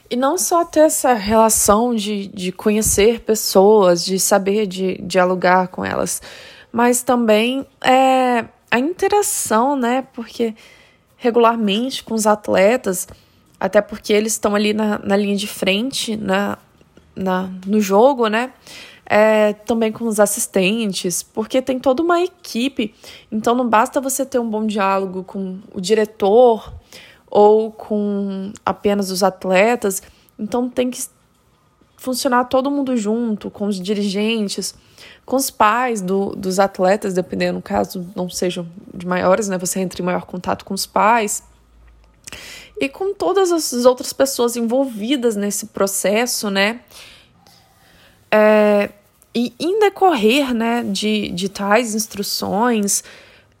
E 0.08 0.16
não 0.16 0.38
só 0.38 0.64
ter 0.64 0.80
essa 0.80 1.14
relação 1.14 1.94
de, 1.94 2.28
de 2.28 2.52
conhecer 2.52 3.20
pessoas, 3.20 4.04
de 4.04 4.20
saber 4.20 4.66
de 4.66 4.98
dialogar 5.02 5.68
com 5.68 5.84
elas, 5.84 6.22
mas 6.70 7.02
também 7.02 7.66
é, 7.82 8.44
a 8.70 8.78
interação, 8.78 9.74
né? 9.74 10.06
Porque 10.12 10.54
regularmente 11.16 12.04
com 12.04 12.14
os 12.14 12.26
atletas, 12.26 13.08
até 13.58 13.80
porque 13.80 14.12
eles 14.12 14.34
estão 14.34 14.54
ali 14.54 14.72
na, 14.72 14.98
na 14.98 15.16
linha 15.16 15.36
de 15.36 15.46
frente, 15.46 16.16
na, 16.16 16.58
na, 17.14 17.50
no 17.66 17.80
jogo, 17.80 18.28
né? 18.28 18.52
É, 19.08 19.52
também 19.52 19.92
com 19.92 20.04
os 20.06 20.18
assistentes, 20.20 21.22
porque 21.22 21.62
tem 21.62 21.78
toda 21.78 22.02
uma 22.02 22.20
equipe. 22.20 22.94
Então 23.30 23.54
não 23.54 23.68
basta 23.68 24.00
você 24.00 24.26
ter 24.26 24.38
um 24.38 24.48
bom 24.48 24.66
diálogo 24.66 25.24
com 25.24 25.58
o 25.72 25.80
diretor 25.80 26.72
ou 27.36 27.70
com 27.70 28.50
apenas 28.64 29.10
os 29.10 29.22
atletas. 29.22 30.02
Então 30.38 30.70
tem 30.70 30.90
que 30.90 31.04
funcionar 31.98 32.44
todo 32.44 32.70
mundo 32.70 32.96
junto, 32.96 33.50
com 33.50 33.66
os 33.66 33.78
dirigentes, 33.78 34.74
com 35.26 35.36
os 35.36 35.50
pais 35.50 36.00
do, 36.00 36.34
dos 36.34 36.58
atletas, 36.58 37.12
dependendo, 37.12 37.60
caso 37.60 38.08
não 38.16 38.30
sejam 38.30 38.66
de 38.94 39.06
maiores, 39.06 39.50
né? 39.50 39.58
Você 39.58 39.80
entra 39.80 40.00
em 40.00 40.04
maior 40.04 40.24
contato 40.24 40.64
com 40.64 40.72
os 40.72 40.86
pais. 40.86 41.42
E 42.80 42.88
com 42.88 43.12
todas 43.12 43.52
as 43.52 43.84
outras 43.84 44.14
pessoas 44.14 44.56
envolvidas 44.56 45.36
nesse 45.36 45.66
processo, 45.66 46.48
né? 46.48 46.80
É, 48.30 48.88
e 49.34 49.52
em 49.60 49.78
decorrer 49.78 50.54
né, 50.54 50.82
de, 50.82 51.28
de 51.28 51.50
tais 51.50 51.94
instruções, 51.94 53.04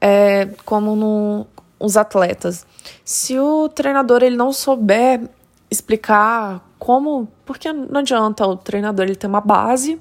é, 0.00 0.48
como 0.64 0.96
no, 0.96 1.46
os 1.78 1.96
atletas. 1.96 2.66
Se 3.04 3.38
o 3.38 3.68
treinador 3.68 4.22
ele 4.22 4.36
não 4.36 4.52
souber 4.52 5.28
explicar 5.70 6.62
como, 6.78 7.28
porque 7.44 7.72
não 7.72 8.00
adianta 8.00 8.46
o 8.46 8.56
treinador 8.56 9.06
ele 9.06 9.16
ter 9.16 9.26
uma 9.26 9.40
base 9.40 10.00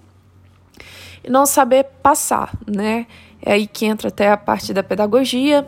e 1.24 1.30
não 1.30 1.46
saber 1.46 1.86
passar, 2.02 2.54
né? 2.68 3.08
É 3.42 3.54
aí 3.54 3.68
que 3.68 3.86
entra 3.86 4.10
até 4.10 4.32
a 4.32 4.38
parte 4.38 4.74
da 4.74 4.84
pedagogia 4.84 5.68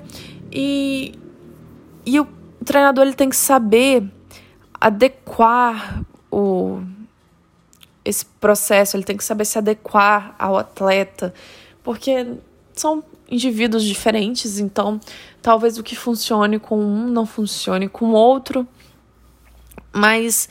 e, 0.52 1.14
e 2.06 2.20
o 2.20 2.28
treinador 2.64 3.06
ele 3.06 3.16
tem 3.16 3.30
que 3.30 3.36
saber 3.36 4.04
adequar 4.80 6.02
o 6.32 6.82
esse 8.06 8.26
processo, 8.26 8.96
ele 8.96 9.04
tem 9.04 9.18
que 9.18 9.24
saber 9.24 9.44
se 9.44 9.58
adequar 9.58 10.34
ao 10.40 10.58
atleta, 10.58 11.34
porque 11.84 12.38
são 12.72 13.04
indivíduos 13.30 13.84
diferentes, 13.84 14.60
então 14.60 14.98
talvez 15.48 15.78
o 15.78 15.84
que 15.84 15.96
funcione 15.96 16.60
com 16.60 16.78
um 16.78 17.08
não 17.08 17.26
funcione 17.26 17.88
com 17.88 18.12
outro, 18.12 18.68
mas 19.94 20.50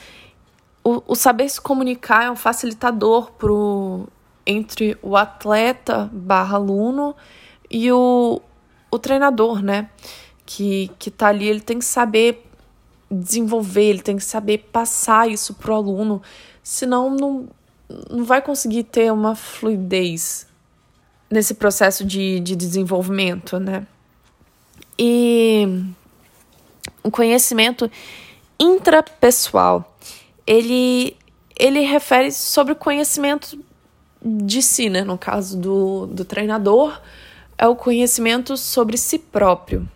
o, 0.83 1.03
o 1.07 1.15
saber 1.15 1.51
se 1.51 1.61
comunicar 1.61 2.25
é 2.25 2.31
um 2.31 2.35
facilitador 2.35 3.31
pro, 3.33 4.09
entre 4.47 4.97
o 5.03 5.15
atleta 5.15 6.09
barra 6.11 6.57
aluno 6.57 7.15
e 7.71 7.93
o, 7.93 8.41
o 8.91 8.99
treinador, 8.99 9.61
né? 9.61 9.91
Que, 10.47 10.91
que 10.99 11.11
tá 11.11 11.27
ali, 11.27 11.47
ele 11.47 11.61
tem 11.61 11.79
que 11.79 11.85
saber 11.85 12.51
desenvolver, 13.11 13.85
ele 13.85 14.03
tem 14.03 14.17
que 14.17 14.25
saber 14.25 14.67
passar 14.73 15.29
isso 15.29 15.53
pro 15.53 15.75
aluno, 15.75 16.23
senão 16.63 17.11
não, 17.11 17.49
não 18.11 18.25
vai 18.25 18.41
conseguir 18.41 18.85
ter 18.85 19.13
uma 19.13 19.35
fluidez 19.35 20.47
nesse 21.31 21.53
processo 21.53 22.03
de, 22.03 22.41
de 22.41 22.57
desenvolvimento, 22.57 23.61
né? 23.61 23.87
E 24.99 25.85
o 27.03 27.11
conhecimento 27.11 27.91
intrapessoal, 28.59 29.97
ele, 30.47 31.17
ele 31.59 31.81
refere 31.81 32.33
sobre 32.33 32.73
o 32.73 32.77
conhecimento 32.77 33.59
de 34.23 34.63
si, 34.63 34.89
né? 34.89 35.03
No 35.03 35.19
caso 35.19 35.59
do, 35.59 36.07
do 36.07 36.25
treinador, 36.25 37.01
é 37.59 37.67
o 37.69 37.77
conhecimento 37.77 38.57
sobre 38.57 38.97
si 38.97 39.19
próprio. 39.19 39.89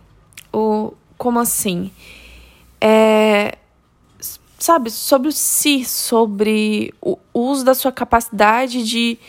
O, 0.53 0.93
como 1.17 1.39
assim? 1.39 1.91
É, 2.79 3.57
sabe, 4.57 4.89
sobre 4.91 5.27
o 5.27 5.31
si, 5.31 5.83
sobre 5.85 6.93
o 7.01 7.17
uso 7.33 7.63
da 7.65 7.73
sua 7.73 7.91
capacidade 7.91 8.83
de 8.83 9.19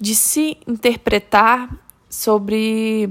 de 0.00 0.14
se 0.14 0.56
interpretar 0.66 1.68
sobre 2.08 3.10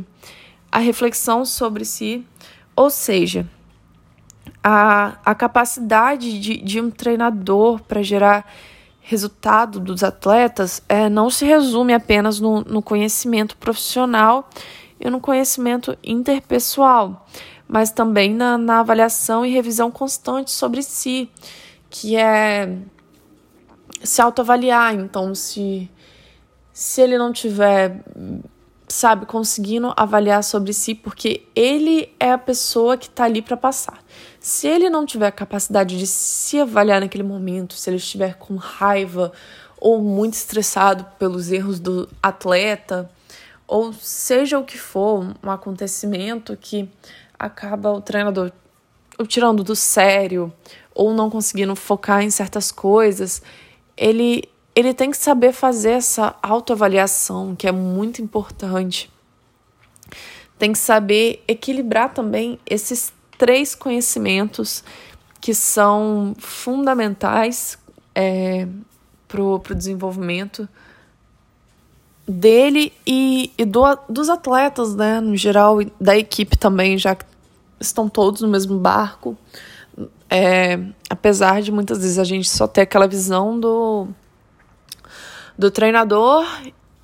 a 0.72 0.80
reflexão 0.80 1.44
sobre 1.46 1.86
si, 1.86 2.26
ou 2.76 2.90
seja, 2.90 3.48
a, 4.64 5.18
a 5.24 5.36
capacidade 5.36 6.40
de, 6.40 6.58
de 6.58 6.82
um 6.82 6.92
treinador 6.92 7.82
para 7.82 8.04
gerar 8.04 8.52
resultado 9.02 9.80
dos 9.80 10.04
atletas 10.04 10.84
é, 10.88 11.10
não 11.10 11.30
se 11.30 11.44
resume 11.44 11.94
apenas 11.94 12.40
no, 12.40 12.62
no 12.62 12.82
conhecimento 12.82 13.58
profissional 13.58 14.48
e 15.00 15.10
no 15.10 15.20
conhecimento 15.20 15.98
interpessoal, 16.04 17.26
mas 17.68 17.90
também 17.90 18.34
na, 18.34 18.58
na 18.58 18.82
avaliação 18.82 19.46
e 19.46 19.52
revisão 19.52 19.90
constante 19.90 20.52
sobre 20.52 20.84
si, 20.84 21.30
que 21.90 22.16
é 22.16 22.78
se 24.04 24.22
autoavaliar. 24.22 24.94
Então, 24.94 25.34
se, 25.34 25.90
se 26.72 27.02
ele 27.02 27.18
não 27.18 27.32
tiver 27.32 28.04
sabe, 28.90 29.26
conseguindo 29.26 29.94
avaliar 29.96 30.44
sobre 30.44 30.74
si, 30.74 30.96
porque 30.96 31.46
ele 31.56 32.14
é 32.20 32.32
a 32.32 32.38
pessoa 32.38 32.98
que 32.98 33.08
está 33.08 33.26
ali 33.26 33.42
para 33.42 33.56
passar. 33.56 34.04
Se 34.40 34.68
ele 34.68 34.90
não 34.90 35.06
tiver 35.06 35.32
capacidade 35.32 35.98
de 35.98 36.08
se 36.08 36.60
avaliar 36.60 37.00
naquele 37.00 37.24
momento, 37.24 37.76
se 37.76 37.90
ele 37.90 37.98
estiver 37.98 38.36
com 38.36 38.56
raiva 38.56 39.32
ou 39.80 40.02
muito 40.02 40.34
estressado 40.34 41.06
pelos 41.18 41.52
erros 41.52 41.80
do 41.80 42.10
atleta, 42.22 43.10
ou 43.68 43.94
seja 43.94 44.58
o 44.58 44.66
que 44.66 44.78
for, 44.78 45.36
um 45.44 45.52
acontecimento 45.52 46.58
que 46.58 46.90
acaba 47.38 47.92
o 47.92 48.02
treinador 48.02 48.52
o 49.20 49.28
tirando 49.28 49.64
do 49.64 49.76
sério 49.76 50.52
ou 50.96 51.14
não 51.14 51.30
conseguindo 51.30 51.76
focar 51.76 52.24
em 52.24 52.30
certas 52.30 52.72
coisas, 52.72 53.42
ele 53.96 54.44
ele 54.80 54.94
tem 54.94 55.12
que 55.12 55.18
saber 55.18 55.52
fazer 55.52 55.92
essa 55.92 56.36
autoavaliação, 56.42 57.54
que 57.54 57.68
é 57.68 57.72
muito 57.72 58.22
importante. 58.22 59.12
Tem 60.58 60.72
que 60.72 60.80
saber 60.80 61.44
equilibrar 61.48 62.14
também 62.14 62.58
esses 62.66 63.12
três 63.38 63.76
conhecimentos 63.76 64.84
que 65.42 65.54
são 65.54 66.34
fundamentais 66.38 67.78
é, 68.16 68.68
para 69.28 69.42
o 69.42 69.60
desenvolvimento 69.76 70.68
dele 72.26 72.94
e, 73.06 73.52
e 73.58 73.66
do, 73.66 73.82
dos 74.08 74.30
atletas, 74.30 74.96
né, 74.96 75.20
no 75.20 75.36
geral, 75.36 75.82
e 75.82 75.92
da 76.00 76.18
equipe 76.18 76.58
também, 76.58 76.98
já 76.98 77.16
que 77.16 77.26
estão 77.82 78.08
todos 78.08 78.42
no 78.42 78.48
mesmo 78.48 78.78
barco. 78.78 79.38
É, 80.30 80.80
apesar 81.10 81.62
de 81.62 81.70
muitas 81.70 81.98
vezes 81.98 82.18
a 82.18 82.24
gente 82.24 82.50
só 82.50 82.66
ter 82.66 82.82
aquela 82.82 83.08
visão 83.08 83.60
do 83.60 84.08
do 85.60 85.70
treinador 85.70 86.48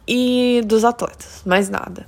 e 0.07 0.61
dos 0.65 0.85
atletas, 0.85 1.43
mais 1.45 1.69
nada. 1.69 2.05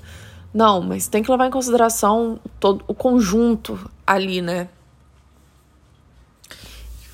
Não, 0.53 0.81
mas 0.81 1.09
tem 1.09 1.21
que 1.21 1.29
levar 1.29 1.45
em 1.45 1.51
consideração 1.51 2.39
todo 2.57 2.85
o 2.87 2.93
conjunto 2.93 3.77
ali, 4.05 4.41
né? 4.41 4.69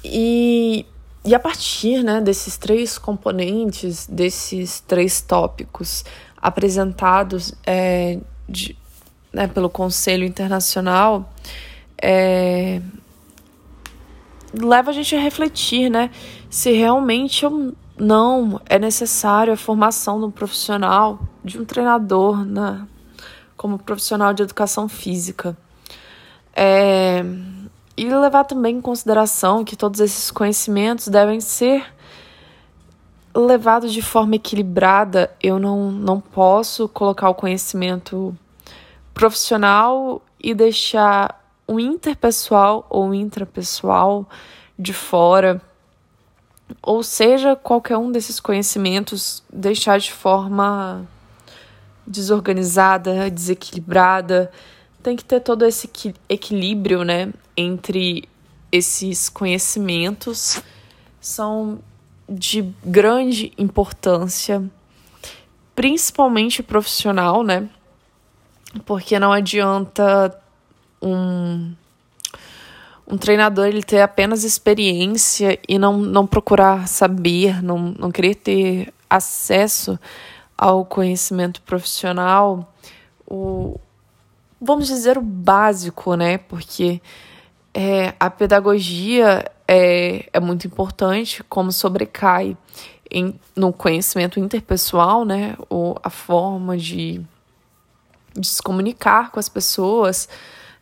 E, 0.03 0.85
e 1.25 1.33
a 1.33 1.39
partir 1.39 2.03
né, 2.03 2.21
desses 2.21 2.57
três 2.57 2.99
componentes, 2.99 4.05
desses 4.05 4.81
três 4.81 5.19
tópicos 5.19 6.05
apresentados 6.37 7.55
é, 7.65 8.19
de, 8.47 8.77
né, 9.33 9.47
pelo 9.47 9.67
Conselho 9.67 10.25
Internacional, 10.25 11.33
é, 11.99 12.79
leva 14.53 14.91
a 14.91 14.93
gente 14.93 15.15
a 15.15 15.19
refletir, 15.19 15.89
né? 15.89 16.11
Se 16.51 16.71
realmente 16.71 17.43
eu 17.43 17.73
não 17.97 18.59
é 18.65 18.79
necessário 18.79 19.53
a 19.53 19.57
formação 19.57 20.19
de 20.19 20.25
um 20.25 20.31
profissional, 20.31 21.19
de 21.43 21.59
um 21.59 21.65
treinador, 21.65 22.43
né, 22.43 22.85
como 23.55 23.77
profissional 23.77 24.33
de 24.33 24.43
educação 24.43 24.89
física. 24.89 25.55
É, 26.55 27.23
e 27.95 28.09
levar 28.09 28.43
também 28.43 28.77
em 28.77 28.81
consideração 28.81 29.63
que 29.63 29.75
todos 29.75 29.99
esses 29.99 30.31
conhecimentos 30.31 31.07
devem 31.07 31.39
ser 31.39 31.85
levados 33.35 33.93
de 33.93 34.01
forma 34.01 34.35
equilibrada. 34.35 35.31
Eu 35.41 35.59
não, 35.59 35.91
não 35.91 36.19
posso 36.19 36.87
colocar 36.87 37.29
o 37.29 37.35
conhecimento 37.35 38.35
profissional 39.13 40.21
e 40.39 40.53
deixar 40.53 41.41
o 41.67 41.79
interpessoal 41.79 42.85
ou 42.89 43.13
intrapessoal 43.13 44.27
de 44.77 44.93
fora 44.93 45.61
ou 46.81 47.03
seja, 47.03 47.55
qualquer 47.55 47.97
um 47.97 48.11
desses 48.11 48.39
conhecimentos 48.39 49.43
deixar 49.51 49.99
de 49.99 50.11
forma 50.11 51.07
desorganizada, 52.05 53.29
desequilibrada, 53.29 54.51
tem 55.01 55.15
que 55.15 55.23
ter 55.23 55.39
todo 55.39 55.65
esse 55.65 55.89
equilíbrio, 56.29 57.03
né, 57.03 57.31
entre 57.55 58.27
esses 58.71 59.29
conhecimentos 59.29 60.61
são 61.21 61.79
de 62.27 62.73
grande 62.83 63.53
importância, 63.57 64.63
principalmente 65.75 66.63
profissional, 66.63 67.43
né? 67.43 67.69
Porque 68.85 69.19
não 69.19 69.31
adianta 69.31 70.35
um 71.01 71.73
um 73.07 73.17
treinador 73.17 73.67
ele 73.67 73.83
ter 73.83 74.01
apenas 74.01 74.43
experiência 74.43 75.59
e 75.67 75.77
não, 75.77 75.97
não 75.97 76.25
procurar 76.25 76.87
saber, 76.87 77.61
não, 77.61 77.93
não 77.97 78.11
querer 78.11 78.35
ter 78.35 78.93
acesso 79.09 79.99
ao 80.57 80.85
conhecimento 80.85 81.61
profissional, 81.61 82.73
o, 83.27 83.79
vamos 84.61 84.87
dizer 84.87 85.17
o 85.17 85.21
básico, 85.21 86.15
né? 86.15 86.37
Porque 86.37 87.01
é, 87.73 88.13
a 88.19 88.29
pedagogia 88.29 89.51
é, 89.67 90.29
é 90.31 90.39
muito 90.39 90.65
importante, 90.67 91.43
como 91.43 91.71
sobrecai 91.71 92.55
em, 93.11 93.39
no 93.55 93.73
conhecimento 93.73 94.39
interpessoal, 94.39 95.25
né? 95.25 95.55
Ou 95.69 95.97
a 96.01 96.09
forma 96.09 96.77
de, 96.77 97.21
de 98.33 98.47
se 98.47 98.61
comunicar 98.61 99.31
com 99.31 99.39
as 99.39 99.49
pessoas 99.49 100.29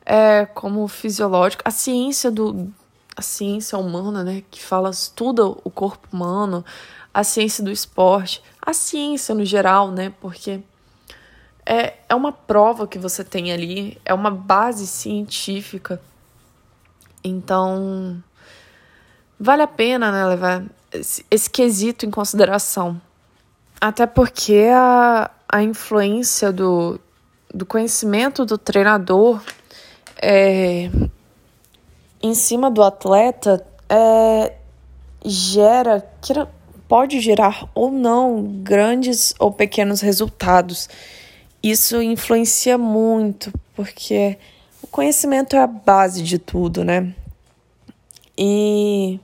é, 0.05 0.45
como 0.45 0.87
fisiológico. 0.87 1.63
A 1.65 1.71
ciência 1.71 2.31
do 2.31 2.71
a 3.15 3.21
ciência 3.21 3.77
humana, 3.77 4.23
né, 4.23 4.43
que 4.49 4.61
fala 4.63 4.89
estuda 4.89 5.45
o 5.45 5.69
corpo 5.69 6.07
humano, 6.11 6.63
a 7.13 7.23
ciência 7.23 7.63
do 7.63 7.71
esporte, 7.71 8.41
a 8.61 8.73
ciência 8.73 9.35
no 9.35 9.43
geral, 9.43 9.91
né, 9.91 10.13
porque 10.21 10.61
é, 11.65 11.95
é 12.07 12.15
uma 12.15 12.31
prova 12.31 12.87
que 12.87 12.97
você 12.97 13.23
tem 13.23 13.51
ali, 13.51 13.99
é 14.05 14.13
uma 14.13 14.31
base 14.31 14.87
científica. 14.87 16.01
Então, 17.23 18.23
vale 19.39 19.61
a 19.61 19.67
pena, 19.67 20.11
né, 20.11 20.25
levar 20.25 20.63
esse, 20.91 21.25
esse 21.29 21.49
quesito 21.49 22.05
em 22.05 22.11
consideração. 22.11 22.99
Até 23.79 24.05
porque 24.05 24.67
a, 24.73 25.29
a 25.47 25.61
influência 25.61 26.51
do, 26.51 26.99
do 27.53 27.65
conhecimento 27.65 28.45
do 28.45 28.57
treinador 28.57 29.41
é, 30.21 30.89
em 32.21 32.33
cima 32.35 32.69
do 32.69 32.83
atleta 32.83 33.65
é, 33.89 34.53
gera, 35.25 36.07
pode 36.87 37.19
gerar 37.19 37.67
ou 37.73 37.91
não 37.91 38.43
grandes 38.43 39.33
ou 39.39 39.51
pequenos 39.51 40.01
resultados. 40.01 40.87
Isso 41.63 42.01
influencia 42.01 42.77
muito, 42.77 43.51
porque 43.75 44.37
o 44.81 44.87
conhecimento 44.87 45.55
é 45.55 45.59
a 45.59 45.67
base 45.67 46.21
de 46.21 46.37
tudo, 46.37 46.83
né? 46.83 47.13
E, 48.37 49.19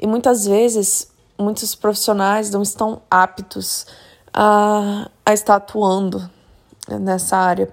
e 0.00 0.06
muitas 0.06 0.46
vezes 0.46 1.10
muitos 1.38 1.74
profissionais 1.74 2.50
não 2.50 2.62
estão 2.62 3.00
aptos 3.10 3.86
a, 4.32 5.08
a 5.24 5.32
estar 5.32 5.56
atuando 5.56 6.28
nessa 7.00 7.36
área, 7.36 7.72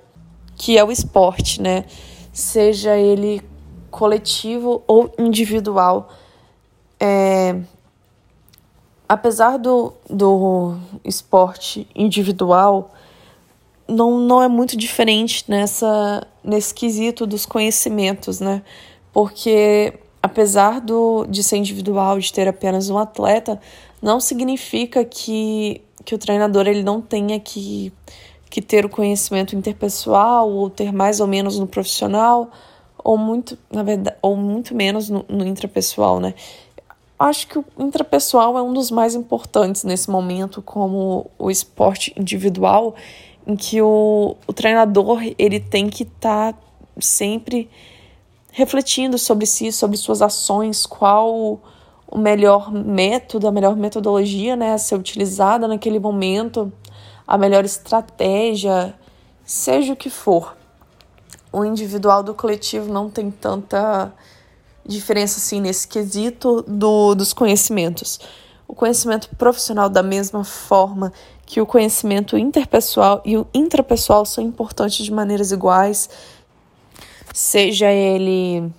que 0.55 0.77
é 0.77 0.83
o 0.83 0.91
esporte, 0.91 1.61
né? 1.61 1.85
Seja 2.35 2.97
ele 2.97 3.41
coletivo 3.89 4.83
ou 4.85 5.09
individual. 5.17 6.09
É, 6.99 7.55
apesar 9.07 9.57
do, 9.57 9.93
do 10.09 10.75
esporte 11.01 11.87
individual, 11.95 12.91
não, 13.87 14.19
não 14.19 14.43
é 14.43 14.49
muito 14.49 14.75
diferente 14.75 15.45
nessa, 15.47 16.27
nesse 16.43 16.73
quesito 16.73 17.25
dos 17.25 17.45
conhecimentos, 17.45 18.41
né? 18.41 18.61
Porque 19.13 19.93
apesar 20.21 20.81
do, 20.81 21.25
de 21.29 21.41
ser 21.41 21.55
individual, 21.55 22.19
de 22.19 22.33
ter 22.33 22.49
apenas 22.49 22.89
um 22.89 22.97
atleta, 22.97 23.61
não 24.01 24.19
significa 24.19 25.05
que, 25.05 25.81
que 26.03 26.13
o 26.13 26.17
treinador 26.17 26.67
ele 26.67 26.83
não 26.83 26.99
tenha 26.99 27.39
que 27.39 27.93
que 28.55 28.61
ter 28.61 28.85
o 28.85 28.89
conhecimento 28.89 29.53
interpessoal 29.53 30.49
ou 30.49 30.69
ter 30.69 30.93
mais 30.93 31.19
ou 31.19 31.27
menos 31.27 31.59
no 31.59 31.67
profissional 31.67 32.49
ou 33.03 33.17
muito, 33.17 33.57
na 33.69 33.83
verdade, 33.83 34.15
ou 34.21 34.37
muito 34.37 34.73
menos 34.73 35.09
no, 35.09 35.25
no 35.27 35.45
intrapessoal, 35.45 36.21
né? 36.21 36.33
Acho 37.19 37.47
que 37.49 37.59
o 37.59 37.65
intrapessoal 37.77 38.57
é 38.57 38.61
um 38.61 38.71
dos 38.71 38.91
mais 38.91 39.13
importantes 39.13 39.83
nesse 39.83 40.09
momento, 40.09 40.61
como 40.61 41.29
o 41.37 41.51
esporte 41.51 42.13
individual, 42.17 42.95
em 43.45 43.57
que 43.57 43.81
o, 43.81 44.37
o 44.47 44.53
treinador 44.53 45.19
ele 45.37 45.59
tem 45.59 45.89
que 45.89 46.03
estar 46.03 46.53
tá 46.53 46.59
sempre 46.97 47.69
refletindo 48.53 49.17
sobre 49.17 49.45
si, 49.45 49.69
sobre 49.69 49.97
suas 49.97 50.21
ações, 50.21 50.85
qual 50.85 51.59
o 52.07 52.17
melhor 52.17 52.71
método, 52.71 53.49
a 53.49 53.51
melhor 53.51 53.75
metodologia 53.75 54.55
né, 54.55 54.71
a 54.71 54.77
ser 54.77 54.95
utilizada 54.95 55.67
naquele 55.67 55.99
momento, 55.99 56.71
a 57.27 57.37
melhor 57.37 57.65
estratégia, 57.65 58.93
seja 59.43 59.93
o 59.93 59.95
que 59.95 60.09
for. 60.09 60.55
O 61.51 61.63
individual 61.63 62.21
do 62.21 62.33
coletivo 62.33 62.91
não 62.91 63.09
tem 63.09 63.31
tanta 63.31 64.11
diferença 64.85 65.39
assim 65.39 65.59
nesse 65.59 65.87
quesito 65.87 66.63
do, 66.67 67.15
dos 67.15 67.33
conhecimentos. 67.33 68.19
O 68.67 68.73
conhecimento 68.73 69.29
profissional, 69.35 69.89
da 69.89 70.03
mesma 70.03 70.43
forma 70.43 71.13
que 71.45 71.61
o 71.61 71.65
conhecimento 71.65 72.37
interpessoal 72.37 73.21
e 73.23 73.37
o 73.37 73.47
intrapessoal 73.53 74.25
são 74.25 74.43
importantes 74.43 75.05
de 75.05 75.11
maneiras 75.11 75.51
iguais, 75.51 76.09
seja 77.33 77.91
ele 77.91 78.71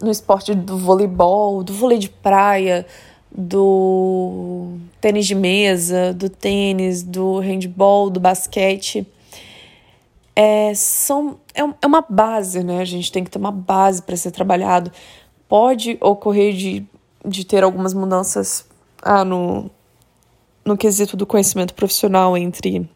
no 0.00 0.10
esporte 0.10 0.54
do 0.54 0.76
voleibol, 0.76 1.62
do 1.62 1.72
vôlei 1.72 1.98
de 1.98 2.08
praia, 2.08 2.86
do 3.30 4.78
tênis 5.00 5.26
de 5.26 5.34
mesa, 5.34 6.12
do 6.12 6.28
tênis, 6.28 7.02
do 7.02 7.38
handball, 7.38 8.10
do 8.10 8.20
basquete. 8.20 9.06
É, 10.34 10.74
são, 10.74 11.38
é, 11.54 11.60
é 11.60 11.86
uma 11.86 12.04
base, 12.08 12.62
né? 12.62 12.80
A 12.80 12.84
gente 12.84 13.10
tem 13.10 13.24
que 13.24 13.30
ter 13.30 13.38
uma 13.38 13.52
base 13.52 14.02
para 14.02 14.16
ser 14.16 14.30
trabalhado. 14.30 14.92
Pode 15.48 15.96
ocorrer 16.00 16.54
de, 16.54 16.84
de 17.24 17.44
ter 17.44 17.62
algumas 17.62 17.94
mudanças 17.94 18.66
ah, 19.02 19.24
no, 19.24 19.70
no 20.64 20.76
quesito 20.76 21.16
do 21.16 21.26
conhecimento 21.26 21.74
profissional 21.74 22.36
entre, 22.36 22.88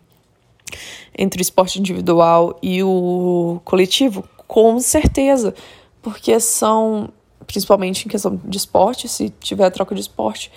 entre 1.17 1.41
o 1.41 1.43
esporte 1.43 1.79
individual 1.79 2.59
e 2.63 2.83
o 2.83 3.61
coletivo? 3.65 4.25
Com 4.47 4.81
certeza 4.81 5.55
porque 6.03 6.39
são, 6.41 7.11
principalmente 7.51 8.07
em 8.07 8.09
questão 8.09 8.41
de 8.45 8.57
esporte, 8.57 9.09
se 9.09 9.29
tiver 9.41 9.69
troca 9.71 9.93
de 9.93 10.01
esporte, 10.01 10.53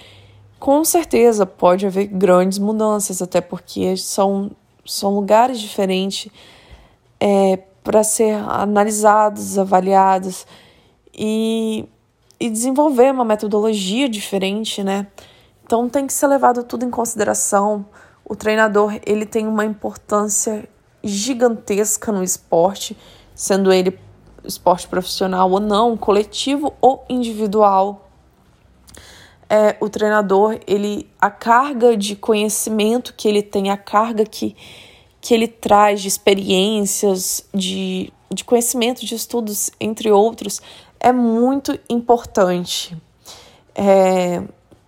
com 0.59 0.85
certeza 0.85 1.43
pode 1.43 1.87
haver 1.87 2.05
grandes 2.05 2.59
mudanças, 2.59 3.19
até 3.19 3.41
porque 3.41 3.97
são, 3.97 4.51
são 4.85 5.15
lugares 5.15 5.59
diferentes 5.59 6.31
é, 7.19 7.57
para 7.83 8.03
ser 8.03 8.33
analisados, 8.47 9.57
avaliados 9.57 10.45
e, 11.13 11.85
e 12.39 12.47
desenvolver 12.47 13.11
uma 13.11 13.25
metodologia 13.25 14.07
diferente, 14.07 14.83
né? 14.83 15.07
Então 15.65 15.89
tem 15.89 16.05
que 16.05 16.13
ser 16.13 16.27
levado 16.27 16.63
tudo 16.63 16.85
em 16.85 16.91
consideração. 16.91 17.85
O 18.23 18.35
treinador 18.35 18.99
ele 19.03 19.25
tem 19.25 19.47
uma 19.47 19.65
importância 19.65 20.69
gigantesca 21.03 22.11
no 22.11 22.23
esporte, 22.23 22.95
sendo 23.33 23.73
ele 23.73 23.97
esporte 24.43 24.87
profissional 24.87 25.49
ou 25.49 25.59
não, 25.59 25.95
coletivo 25.97 26.73
ou 26.81 27.05
individual. 27.09 28.09
É, 29.49 29.75
o 29.79 29.89
treinador, 29.89 30.59
ele 30.65 31.09
a 31.19 31.29
carga 31.29 31.95
de 31.95 32.15
conhecimento 32.15 33.13
que 33.13 33.27
ele 33.27 33.43
tem, 33.43 33.69
a 33.69 33.77
carga 33.77 34.25
que, 34.25 34.55
que 35.21 35.33
ele 35.33 35.47
traz 35.47 36.01
de 36.01 36.07
experiências, 36.07 37.47
de, 37.53 38.11
de 38.33 38.43
conhecimento, 38.43 39.05
de 39.05 39.13
estudos, 39.13 39.69
entre 39.79 40.11
outros, 40.11 40.61
é 40.99 41.11
muito 41.11 41.77
importante. 41.89 42.97
É, 43.75 44.41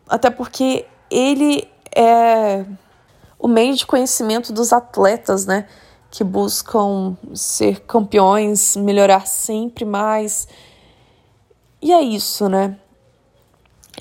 até 0.08 0.30
porque 0.30 0.86
ele 1.10 1.68
é 1.96 2.66
o 3.38 3.48
meio 3.48 3.76
de 3.76 3.86
conhecimento 3.86 4.52
dos 4.52 4.74
atletas, 4.74 5.46
né? 5.46 5.68
Que 6.16 6.24
buscam 6.24 7.18
ser 7.34 7.82
campeões, 7.82 8.78
melhorar 8.78 9.28
sempre 9.28 9.84
mais. 9.84 10.48
E 11.82 11.92
é 11.92 12.02
isso, 12.02 12.48
né? 12.48 12.78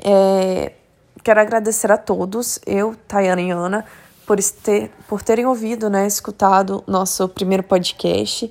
É, 0.04 0.74
quero 1.24 1.40
agradecer 1.40 1.90
a 1.90 1.98
todos, 1.98 2.60
eu, 2.64 2.94
Tayana 3.08 3.42
e 3.42 3.50
Ana, 3.50 3.84
por, 4.24 4.38
ter, 4.40 4.92
por 5.08 5.22
terem 5.24 5.44
ouvido, 5.44 5.90
né, 5.90 6.06
escutado 6.06 6.84
nosso 6.86 7.28
primeiro 7.28 7.64
podcast. 7.64 8.48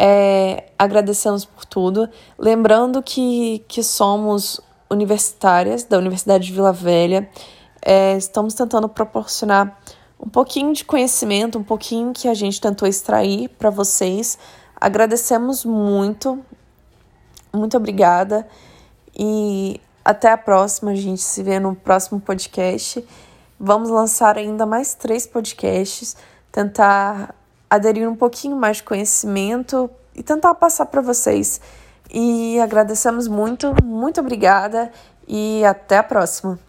É, 0.00 0.70
agradecemos 0.78 1.44
por 1.44 1.66
tudo. 1.66 2.08
Lembrando 2.38 3.02
que, 3.02 3.62
que 3.68 3.82
somos 3.82 4.62
universitárias 4.90 5.84
da 5.84 5.98
Universidade 5.98 6.46
de 6.46 6.54
Vila 6.54 6.72
Velha. 6.72 7.28
É, 7.82 8.16
estamos 8.16 8.54
tentando 8.54 8.88
proporcionar 8.88 9.78
um 10.24 10.28
pouquinho 10.30 10.72
de 10.72 10.84
conhecimento, 10.84 11.58
um 11.58 11.62
pouquinho 11.62 12.12
que 12.12 12.28
a 12.28 12.34
gente 12.34 12.58
tentou 12.58 12.88
extrair 12.88 13.50
para 13.50 13.68
vocês. 13.68 14.38
Agradecemos 14.74 15.66
muito, 15.66 16.42
muito 17.52 17.76
obrigada 17.76 18.48
e 19.14 19.78
até 20.02 20.32
a 20.32 20.38
próxima. 20.38 20.92
A 20.92 20.94
gente 20.94 21.20
se 21.20 21.42
vê 21.42 21.60
no 21.60 21.74
próximo 21.74 22.18
podcast. 22.18 23.06
Vamos 23.60 23.90
lançar 23.90 24.38
ainda 24.38 24.64
mais 24.64 24.94
três 24.94 25.26
podcasts, 25.26 26.16
tentar 26.50 27.34
aderir 27.68 28.08
um 28.08 28.16
pouquinho 28.16 28.56
mais 28.56 28.78
de 28.78 28.84
conhecimento 28.84 29.90
e 30.14 30.22
tentar 30.22 30.54
passar 30.54 30.86
para 30.86 31.02
vocês. 31.02 31.60
E 32.10 32.58
agradecemos 32.60 33.28
muito, 33.28 33.74
muito 33.84 34.20
obrigada 34.20 34.90
e 35.28 35.62
até 35.66 35.98
a 35.98 36.02
próxima. 36.02 36.64